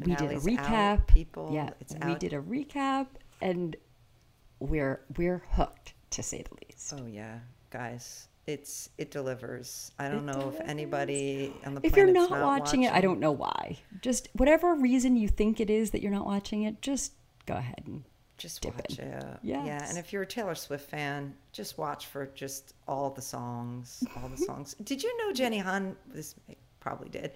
[0.04, 1.06] We did a finale's out, recap.
[1.06, 1.50] people.
[1.52, 3.06] Yeah, It's we did a recap,
[3.40, 3.76] and
[4.60, 6.94] we're we're hooked to say the least.
[6.96, 9.90] oh yeah, guys, it's it delivers.
[9.98, 13.00] I don't It know if anybody on the if you're planet's not, watching, it, I
[13.00, 13.78] don't know why.
[14.00, 17.12] Just whatever reason you think it is that you're not watching it, just
[17.44, 18.04] go ahead and
[18.38, 19.38] Just watch it.
[19.42, 19.64] Yeah.
[19.64, 19.88] Yes.
[19.88, 24.28] And if you're a Taylor Swift fan, just watch for just all the songs, all
[24.28, 24.74] the songs.
[24.84, 26.34] Did you know Jenny Han, this
[26.80, 27.32] probably did,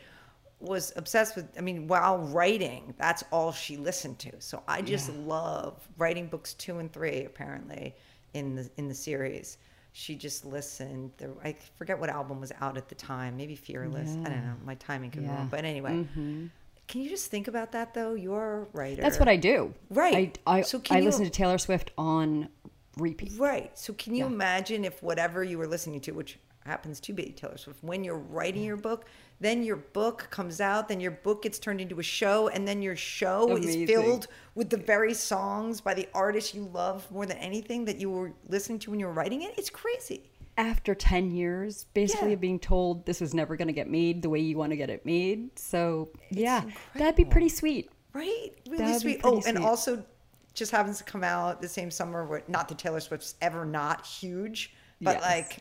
[0.60, 4.32] was obsessed with, I mean, while writing, that's all she listened to.
[4.40, 5.20] So I just Yeah.
[5.24, 7.94] love writing books two and three, apparently,
[8.34, 9.56] in the, in the series.
[9.92, 11.10] She just listened.
[11.16, 13.36] There, I forget what album was out at the time.
[13.38, 14.10] Maybe Fearless.
[14.24, 14.54] I don't know.
[14.64, 15.34] My timing could be Yeah.
[15.36, 15.48] wrong.
[15.50, 16.50] But anyway, Mhm.
[16.90, 18.14] Can you just think about that, though?
[18.14, 19.00] You're a writer.
[19.00, 19.72] That's what I do.
[19.88, 20.36] Right.
[20.46, 22.48] I I, So I you- listen to Taylor Swift on
[22.96, 23.32] repeat.
[23.38, 23.76] Right.
[23.78, 24.30] So can you Yeah.
[24.32, 27.82] imagine if whatever you were listening to, which happens to be Taylor Swift.
[27.82, 29.06] When you're writing your book,
[29.40, 32.82] then your book comes out, then your book gets turned into a show, and then
[32.82, 33.82] your show Amazing.
[33.82, 37.98] is filled with the very songs by the artist you love more than anything that
[37.98, 39.54] you were listening to when you were writing it.
[39.56, 40.28] It's crazy.
[40.60, 42.34] After 10 years, basically, Yeah.
[42.34, 44.76] of being told this was never going to get made the way you want to
[44.76, 45.58] get it made.
[45.58, 47.90] So, yeah, that'd be pretty sweet.
[48.12, 48.50] Right?
[48.68, 49.20] Really That'd sweet.
[49.24, 50.04] Oh, and also
[50.52, 54.04] just happens to come out the same summer where not that Taylor Swift's ever not
[54.04, 55.22] huge, but Yes.
[55.22, 55.58] like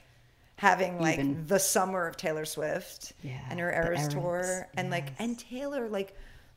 [0.58, 1.46] having like Even.
[1.48, 4.68] the summer of Taylor Swift Yeah, and her Eras tour.
[4.76, 6.14] And like and Taylor like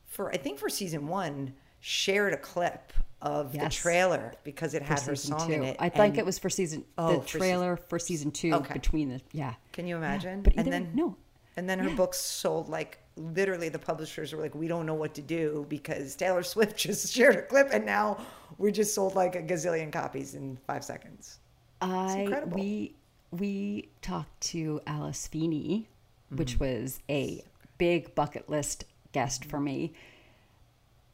[0.07, 2.91] for I think for season one shared a clip
[3.23, 5.53] of the trailer because it For had her song two.
[5.53, 5.77] in it.
[5.79, 8.53] I think and- it was for season, Oh, the for season- trailer for season two
[8.53, 8.73] Okay.
[8.73, 9.55] between the, yeah.
[9.71, 10.41] Can you Yeah, imagine?
[10.43, 11.15] But and then no.
[11.55, 11.95] And then her Yeah.
[11.95, 16.15] books sold like literally the publishers were like, we don't know what to do because
[16.15, 18.17] Taylor Swift just shared a clip and now
[18.57, 21.39] we just sold like a gazillion copies in five seconds.
[21.81, 22.59] I incredible.
[22.59, 22.95] we
[23.31, 25.87] we talked to Alice Feeney,
[26.27, 26.35] Mm-hmm.
[26.37, 27.43] which was a
[27.77, 29.93] big bucket list guest for me.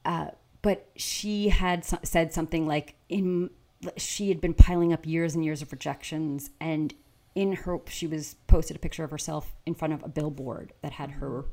[0.05, 0.29] Uh,
[0.61, 3.49] but she had so- said something like in
[3.95, 6.93] she had been piling up years and years of rejections, and
[7.35, 10.91] in her she was posted a picture of herself in front of a billboard that
[10.93, 11.45] had her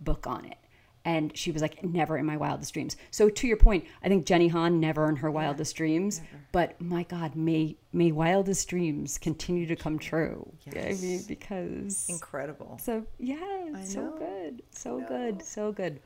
[0.00, 0.56] book on it.
[1.04, 2.96] And she was like, never in my wildest dreams.
[3.12, 6.20] So to your point, I think Jenny Han never in her wildest dreams.
[6.50, 10.52] But my God, may may wildest dreams continue to come true.
[10.74, 12.80] I mean, because Incredible.
[12.82, 16.00] so yeah, so good, so good, so good.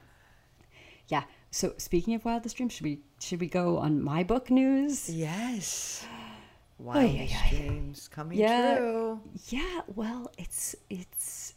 [1.09, 1.23] Yeah.
[1.51, 5.11] So speaking of wildest dreams, should we should we go on my book news?
[5.11, 6.07] Yes.
[6.79, 7.57] Wildest ay, ay.
[7.69, 8.79] dreams coming Yeah.
[8.79, 9.21] true.
[9.49, 11.55] Yeah, well, it's it's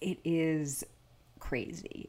[0.00, 0.84] it is
[1.40, 2.08] crazy.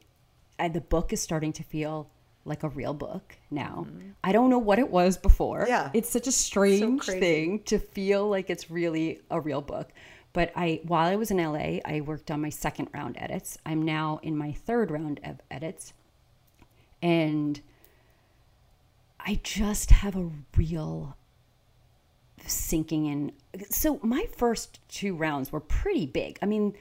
[0.58, 2.08] And the book is starting to feel
[2.46, 3.86] like a real book now.
[4.24, 5.62] I don't know what it was before.
[5.62, 5.68] Mm-hmm.
[5.70, 5.90] Yeah.
[5.92, 7.20] It's such a strange crazy.
[7.20, 9.90] thing to feel like it's really a real book.
[10.32, 13.58] But I while I was in LA, I worked on my second round edits.
[13.66, 15.92] I'm now in my third round of edits.
[17.02, 17.60] And
[19.20, 21.16] I just have a real
[22.46, 23.32] sinking in.
[23.70, 26.38] So my first two rounds were pretty big.
[26.42, 26.74] I mean,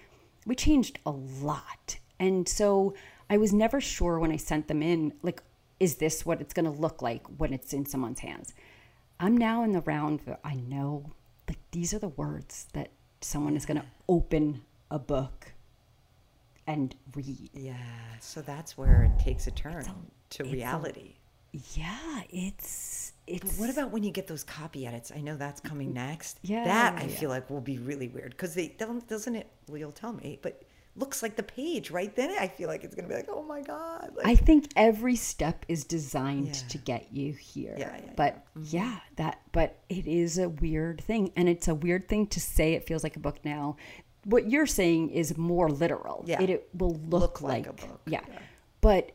[0.45, 1.97] we changed a lot.
[2.19, 2.93] And so
[3.30, 5.41] I was never sure when I sent them in, like,
[5.80, 8.54] is this what it's going to look like when it's in someone's hands?
[9.19, 11.12] I'm now in the round where I know,
[11.47, 15.54] like, these are the words that someone is going to open a book
[16.67, 17.49] and read.
[17.54, 17.75] Yeah.
[18.19, 19.93] So that's where it takes a turn to
[20.30, 21.15] it's a- reality.
[21.73, 25.12] Yeah, it's it's But what about when you get those copy edits?
[25.15, 26.08] I know that's coming mm-hmm.
[26.10, 26.39] next.
[26.41, 27.15] Yeah, that I yeah.
[27.15, 29.49] feel like will be really weird because they don't, doesn't it?
[29.67, 30.63] Well, you'll tell me, but
[30.97, 32.36] looks like the page right then.
[32.39, 34.12] I feel like it's gonna be like, oh my god.
[34.15, 36.67] Like, I think every step is designed Yeah.
[36.69, 37.75] to get you here.
[37.78, 39.15] Yeah, yeah, but yeah, mm-hmm.
[39.17, 42.86] that but it is a weird thing and it's a weird thing to say it
[42.86, 43.78] feels like a book now.
[44.25, 46.23] What you're saying is more literal.
[46.27, 46.41] Yeah.
[46.41, 48.21] It, it will look, Look like, like a book, Yeah.
[48.27, 48.39] yeah.
[48.81, 49.11] But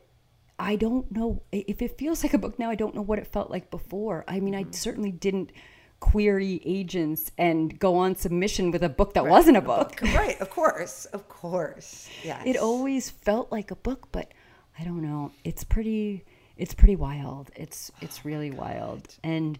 [0.57, 2.69] I don't know if it feels like a book now.
[2.69, 4.23] I don't know what it felt like before.
[4.27, 4.69] I mean, Mm-hmm.
[4.69, 5.51] I certainly didn't
[5.99, 9.99] query agents and go on submission with a book that wasn't a book.
[10.15, 10.39] right?
[10.41, 12.09] Of course, of course.
[12.23, 12.41] Yeah.
[12.43, 14.31] It always felt like a book, but
[14.79, 15.31] I don't know.
[15.43, 16.25] It's pretty
[16.57, 17.51] it's pretty wild.
[17.55, 19.15] It's it's really wild.
[19.23, 19.59] And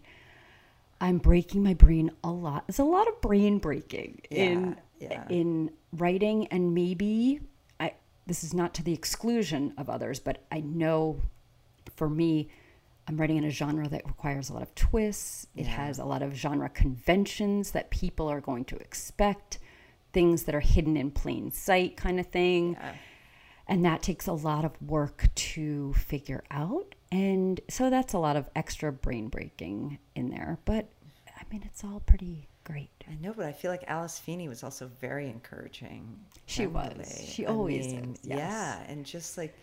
[1.00, 2.66] I'm breaking my brain a lot.
[2.68, 5.26] There's a lot of brain breaking in Yeah, yeah.
[5.30, 7.42] in writing and maybe
[7.80, 7.94] I
[8.28, 11.22] this is not to the exclusion of others, but I know
[11.96, 12.50] for me
[13.08, 15.48] I'm writing in a genre that requires a lot of twists.
[15.56, 19.58] It has a lot of genre conventions that people are going to expect,
[20.14, 22.78] things that are hidden in plain sight kind of thing.
[23.68, 26.96] And that takes a lot of work to figure out.
[27.12, 30.60] And so that's a lot of extra brain breaking in there.
[30.66, 30.90] But
[31.28, 33.01] I mean, it's all pretty great.
[33.10, 36.20] I know, but I feel like Alice Feeney was also very encouraging.
[36.46, 36.88] She was.
[36.90, 37.26] generally.
[37.26, 38.38] She I always mean, is, yes.
[38.40, 39.56] Yeah, and just like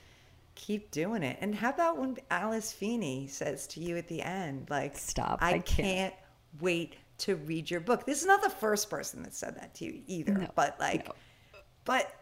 [0.55, 1.39] keep doing it.
[1.41, 5.49] And how about when Alice Feeney says to you at the end, like, Stop, I,
[5.49, 5.65] I can't.
[5.67, 6.15] can't."
[6.61, 9.85] wait to read your book." This is not the first person that said that to
[9.85, 11.13] you either, No, but like, no.
[11.85, 12.13] but.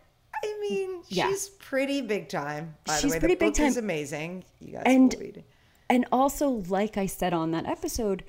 [0.45, 1.29] I mean, Yeah.
[1.31, 2.75] she's pretty big time.
[2.85, 3.85] By She's the way, pretty the big book is time.
[3.85, 4.45] amazing.
[4.61, 5.45] You guys And- will read it.
[5.89, 8.23] And also, like I said on that episode,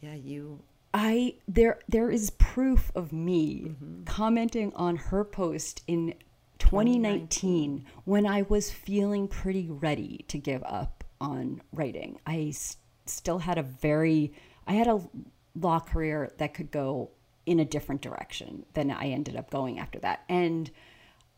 [0.00, 0.60] Yeah, you.
[1.00, 4.02] I there there is proof of me Mm-hmm.
[4.04, 6.14] commenting on her post in
[6.58, 12.18] 2019 when I was feeling pretty ready to give up on writing.
[12.26, 12.76] I s-
[13.06, 14.32] still had a very
[14.66, 15.00] I had a
[15.54, 17.10] law career that could go
[17.46, 20.24] in a different direction than I ended up going after that.
[20.28, 20.68] And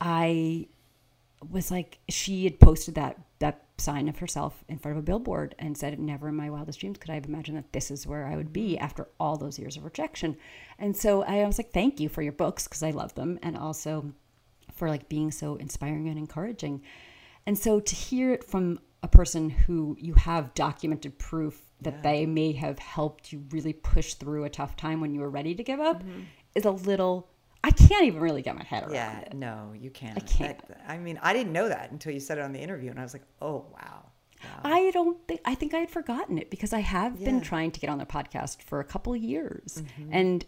[0.00, 0.68] I
[1.50, 3.18] was like she had posted that
[3.81, 6.99] sign of herself in front of a billboard and said, Never in my wildest dreams
[6.99, 9.76] could I have imagined that this is where I would be after all those years
[9.76, 10.37] of rejection.
[10.78, 13.39] And so I was like, Thank you for your books because I love them.
[13.43, 14.12] And also
[14.74, 16.83] for like being so inspiring and encouraging.
[17.47, 22.03] And so to hear it from a person who you have documented proof that Yeah.
[22.03, 25.55] they may have helped you really push through a tough time when you were ready
[25.55, 26.22] to give up mm-hmm.
[26.55, 27.28] is a little
[27.62, 29.34] I can't even really get my head around Yeah, it.
[29.34, 30.16] no, you can't.
[30.16, 30.68] I can't.
[30.68, 32.98] That- I mean, I didn't know that until you said it on the interview, and
[32.98, 34.06] I was like, oh wow.
[34.42, 34.61] Wow.
[34.64, 37.30] I don't think I think I had forgotten it because I have been Yeah.
[37.32, 37.40] Mm-hmm.
[37.42, 40.42] trying to get on the podcast for a couple of years and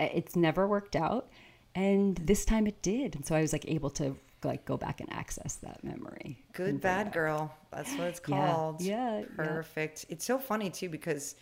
[0.00, 1.28] uh, it's never worked out
[1.76, 5.00] and this time it did and so I was like able to like go back
[5.00, 6.42] and access that memory.
[6.54, 7.54] Good bad girl.
[7.70, 8.80] That's what it's called.
[8.80, 9.24] yeah, yeah.
[9.36, 10.06] Perfect.
[10.08, 11.36] It's so funny too because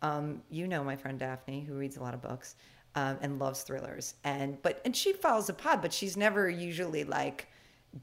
[0.00, 2.56] um, you know my friend Daphne who reads a lot of books
[2.94, 4.14] um, and loves thrillers.
[4.24, 7.46] And but and she follows the pod but she's never usually like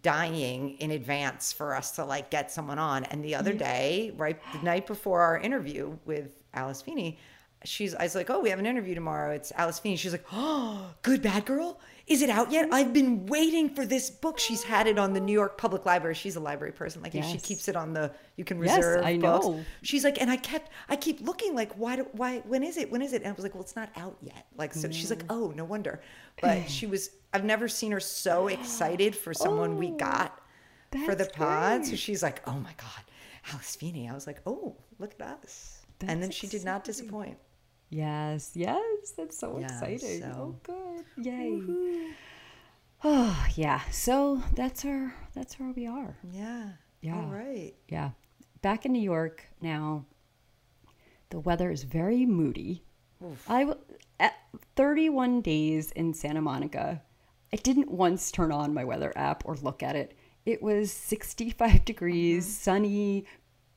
[0.02, 3.04] dying in advance for us to like get someone on.
[3.06, 7.18] And the other day right the night before our interview with Alice Feeney
[7.64, 9.34] she's I was like oh we have an interview tomorrow.
[9.34, 9.96] It's Alice Feeney.
[9.96, 11.80] She's like oh good bad girl?
[12.08, 12.70] Is it out yet?
[12.72, 14.40] I've been waiting for this book.
[14.40, 16.16] She's had it on the New York Public Library.
[16.16, 17.02] She's a library person.
[17.02, 19.02] Like she keeps it on the you can reserve.
[19.02, 19.46] Yes, I books.
[19.46, 19.66] know.
[19.82, 22.92] she's like and I kept I keep looking like why do, why when is it
[22.92, 23.24] when is it?
[23.24, 24.48] And I was like well it's not out yet.
[24.56, 25.36] Like so she's like mm.
[25.36, 26.02] oh no wonder.
[26.42, 30.40] But she was I've never seen her so excited for someone we got
[31.06, 31.86] for the that's pod.
[31.86, 33.04] So she's like oh my god
[33.52, 34.08] Alice Feeney.
[34.08, 35.74] I was like oh look at us.
[36.02, 37.38] And then That's she did not disappoint
[37.90, 40.22] Yes, yes, that's so Yeah, exciting.
[40.22, 42.12] so- Oh, good, yay!
[43.04, 43.82] Oh, yeah.
[43.92, 46.18] So that's our that's where we are.
[46.32, 46.70] yeah
[47.02, 47.16] Yeah.
[47.22, 48.12] all right Yeah,
[48.62, 50.06] back in New York now.
[51.30, 52.84] The weather is very moody.
[53.50, 53.80] I w-
[54.20, 54.34] at
[54.76, 57.02] 31 days in Santa Monica.
[57.52, 60.18] I didn't once turn on my weather app or look at it.
[60.46, 62.52] It was 65 degrees, Mm-hmm.
[62.64, 63.26] sunny,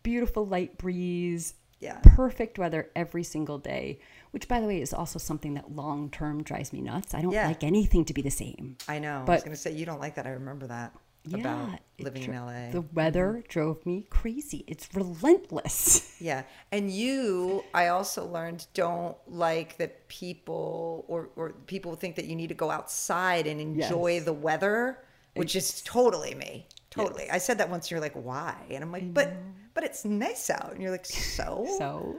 [0.03, 1.99] beautiful light breeze, Yeah.
[2.03, 4.01] perfect weather every single day,
[4.33, 7.14] which by the way is also something that long term drives me nuts.
[7.14, 7.47] I don't Yeah.
[7.47, 8.76] like anything to be the same.
[8.89, 10.93] I know But, I was gonna say you don't like that I remember that
[11.24, 13.49] Yeah, about living in LA The weather mm-hmm.
[13.49, 14.64] drove me crazy.
[14.66, 16.07] It's relentless.
[16.20, 16.43] Yeah.
[16.70, 22.37] And you, I also learned, don't like that people or, or people think that you
[22.37, 24.24] need to go outside and enjoy Yes.
[24.26, 24.99] the weather,
[25.35, 26.66] which is totally me.
[26.91, 27.30] Totally.
[27.30, 27.91] I said that once.
[27.91, 28.57] You're like, why?
[28.70, 29.32] And I'm like, but
[29.74, 30.72] but it's nice out.
[30.72, 32.18] And you're like, so So,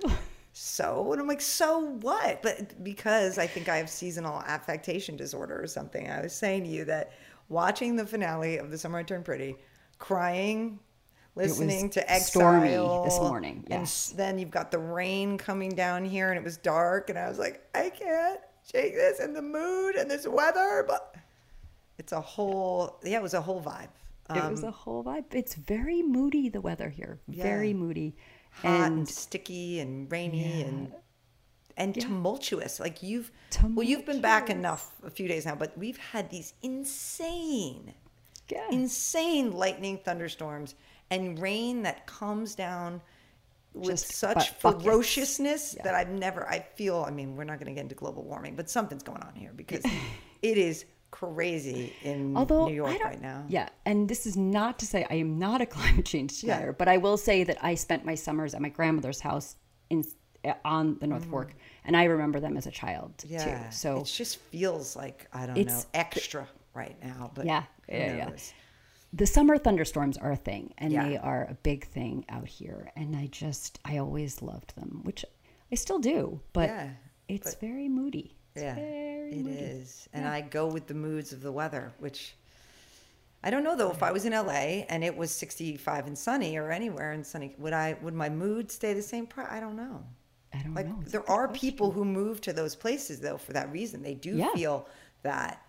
[0.54, 1.12] so.
[1.12, 2.42] And I'm like, so what?
[2.42, 6.10] But because I think I have seasonal affectation disorder or something.
[6.10, 7.12] I was saying to you that
[7.50, 9.58] watching the finale of The Summer I Turned Pretty,
[9.98, 10.80] crying,
[11.36, 14.10] listening to stormy Exile this morning, and yes.
[14.10, 17.28] s- then you've got the rain coming down here, and it was dark, and I
[17.28, 18.40] was like, I can't
[18.72, 21.16] shake this, and the mood, and this weather, but
[21.98, 23.90] it's a whole, yeah, it was a whole vibe.
[24.36, 25.26] It was um, a whole vibe.
[25.34, 27.20] It's very moody, the weather here.
[27.28, 28.16] Very moody.
[28.52, 30.94] hot and, and sticky and rainy and
[31.78, 32.04] and Yeah.
[32.04, 32.80] tumultuous.
[32.80, 33.32] Like you've
[33.64, 37.94] well, you've been back enough a few days now, but we've had these insane,
[38.50, 38.68] yeah.
[38.72, 40.76] insane lightning thunderstorms
[41.10, 43.02] and rain that comes down
[43.74, 45.84] with Just such ferociousness Yeah.
[45.84, 46.48] that I've never.
[46.50, 47.06] I feel.
[47.08, 49.52] I mean, we're not going to get into global warming, but something's going on here
[49.56, 49.84] because
[50.42, 53.44] it is crazy in Although New York right now.
[53.48, 56.72] Yeah, and this is not to say I am not a climate change Yeah.
[56.72, 59.56] but I will say that I spent my summers at my grandmother's house
[59.90, 60.04] in
[60.44, 61.54] uh, on the North Fork,
[61.86, 63.30] and I remember them as a child Mm.
[63.32, 63.44] Yeah.
[63.46, 63.72] too.
[63.72, 67.30] So it just feels like I don't know extra right now.
[67.36, 68.30] But Yeah, yeah, yeah.
[69.14, 71.08] the summer thunderstorms are a thing and Yeah.
[71.10, 75.26] they are a big thing out here and i just i always loved them which
[75.70, 76.90] i still do but Yeah,
[77.28, 79.60] it's but- very moody it's Yeah, it moody.
[79.60, 80.08] is.
[80.14, 82.36] And I go with the moods of the weather, which
[83.44, 83.92] I don't know though.
[83.92, 87.56] If I was in LA and it was 65 and sunny or anywhere in sunny,
[87.58, 89.28] would I would my mood stay the same?
[89.50, 90.04] I don't know.
[90.54, 91.60] i don't Like know It's there are question.
[91.70, 94.04] people who move to those places though for that reason.
[94.04, 94.52] They do Yeah.
[94.54, 94.88] feel
[95.24, 95.66] that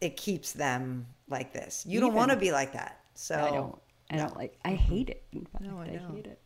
[0.00, 1.84] it keeps them like this.
[1.88, 3.00] You don't want to be like that.
[3.14, 3.78] So i don't
[4.10, 6.38] i don't like i hate it in fact No, I i, hate it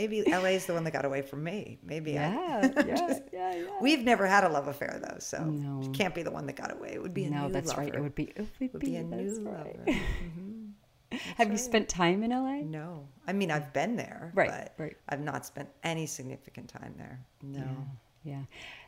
[0.00, 1.78] maybe LA is the one that got away from me.
[1.92, 5.82] Maybe I, yeah yeah yeah yeah We've never had a love affair though, so No.
[5.84, 6.90] it can't be the one that got away.
[6.94, 8.02] It would be a no new that's right it lover.
[8.04, 9.76] would be it would, Would be a new right.
[9.78, 9.84] lover.
[10.28, 10.72] Mhm.
[11.38, 14.96] have you spent time in la No, I mean I've been there, Right, But right.
[15.08, 17.16] I've not spent any significant time there.
[17.42, 18.42] No, Yeah, yeah.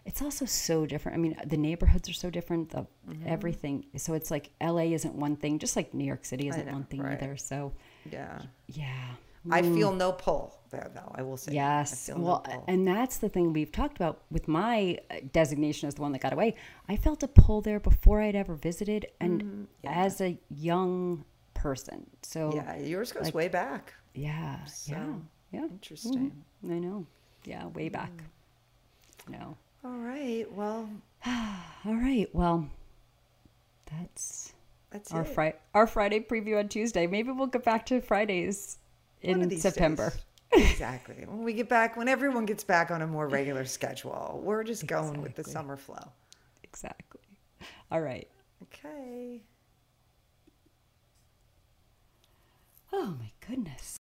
[0.05, 1.15] It's also so different.
[1.19, 2.71] I mean, the neighborhoods are so different.
[2.71, 3.27] The Mm-hmm.
[3.27, 3.77] everything.
[3.97, 6.85] So it's like LA isn't one thing, just like New York City isn't know, one
[6.85, 7.21] thing right.
[7.21, 7.37] either.
[7.37, 7.73] So
[8.11, 8.41] yeah.
[8.69, 9.09] yeah.
[9.51, 11.13] I feel no pull there though.
[11.15, 11.53] I will say.
[11.53, 12.09] Yes.
[12.09, 16.03] no Well, and that's the thing we've talked about with my uh, designation as the
[16.03, 16.57] one that got away.
[16.89, 19.65] I felt a pull there before I'd ever visited, and Mm-hmm.
[19.87, 22.07] as a young person.
[22.23, 23.95] So Yeah, yours goes like- way back.
[24.15, 25.65] yeah, yeah, So, yeah.
[25.65, 26.33] Interesting.
[26.65, 26.73] Mhm.
[26.75, 27.07] I know.
[27.45, 28.11] Yeah, way back.
[29.27, 29.39] Mm.
[29.39, 29.57] No.
[29.85, 30.51] All right.
[30.53, 30.89] Well,
[31.27, 32.29] All right.
[32.33, 32.69] Well,
[33.91, 34.53] that's
[34.91, 35.25] that's our.
[35.25, 37.07] Friday our Friday preview on Tuesday.
[37.07, 38.79] Maybe we'll get back to Fridays
[39.23, 40.11] in September.
[40.11, 40.21] days.
[40.53, 41.25] Exactly.
[41.27, 44.87] When we get back, when everyone gets back on a more regular schedule, we're just
[44.87, 46.13] going with the summer flow.
[46.63, 47.21] Exactly.
[47.91, 48.29] All right.
[48.65, 49.43] Okay.
[52.93, 53.91] Oh my goodness.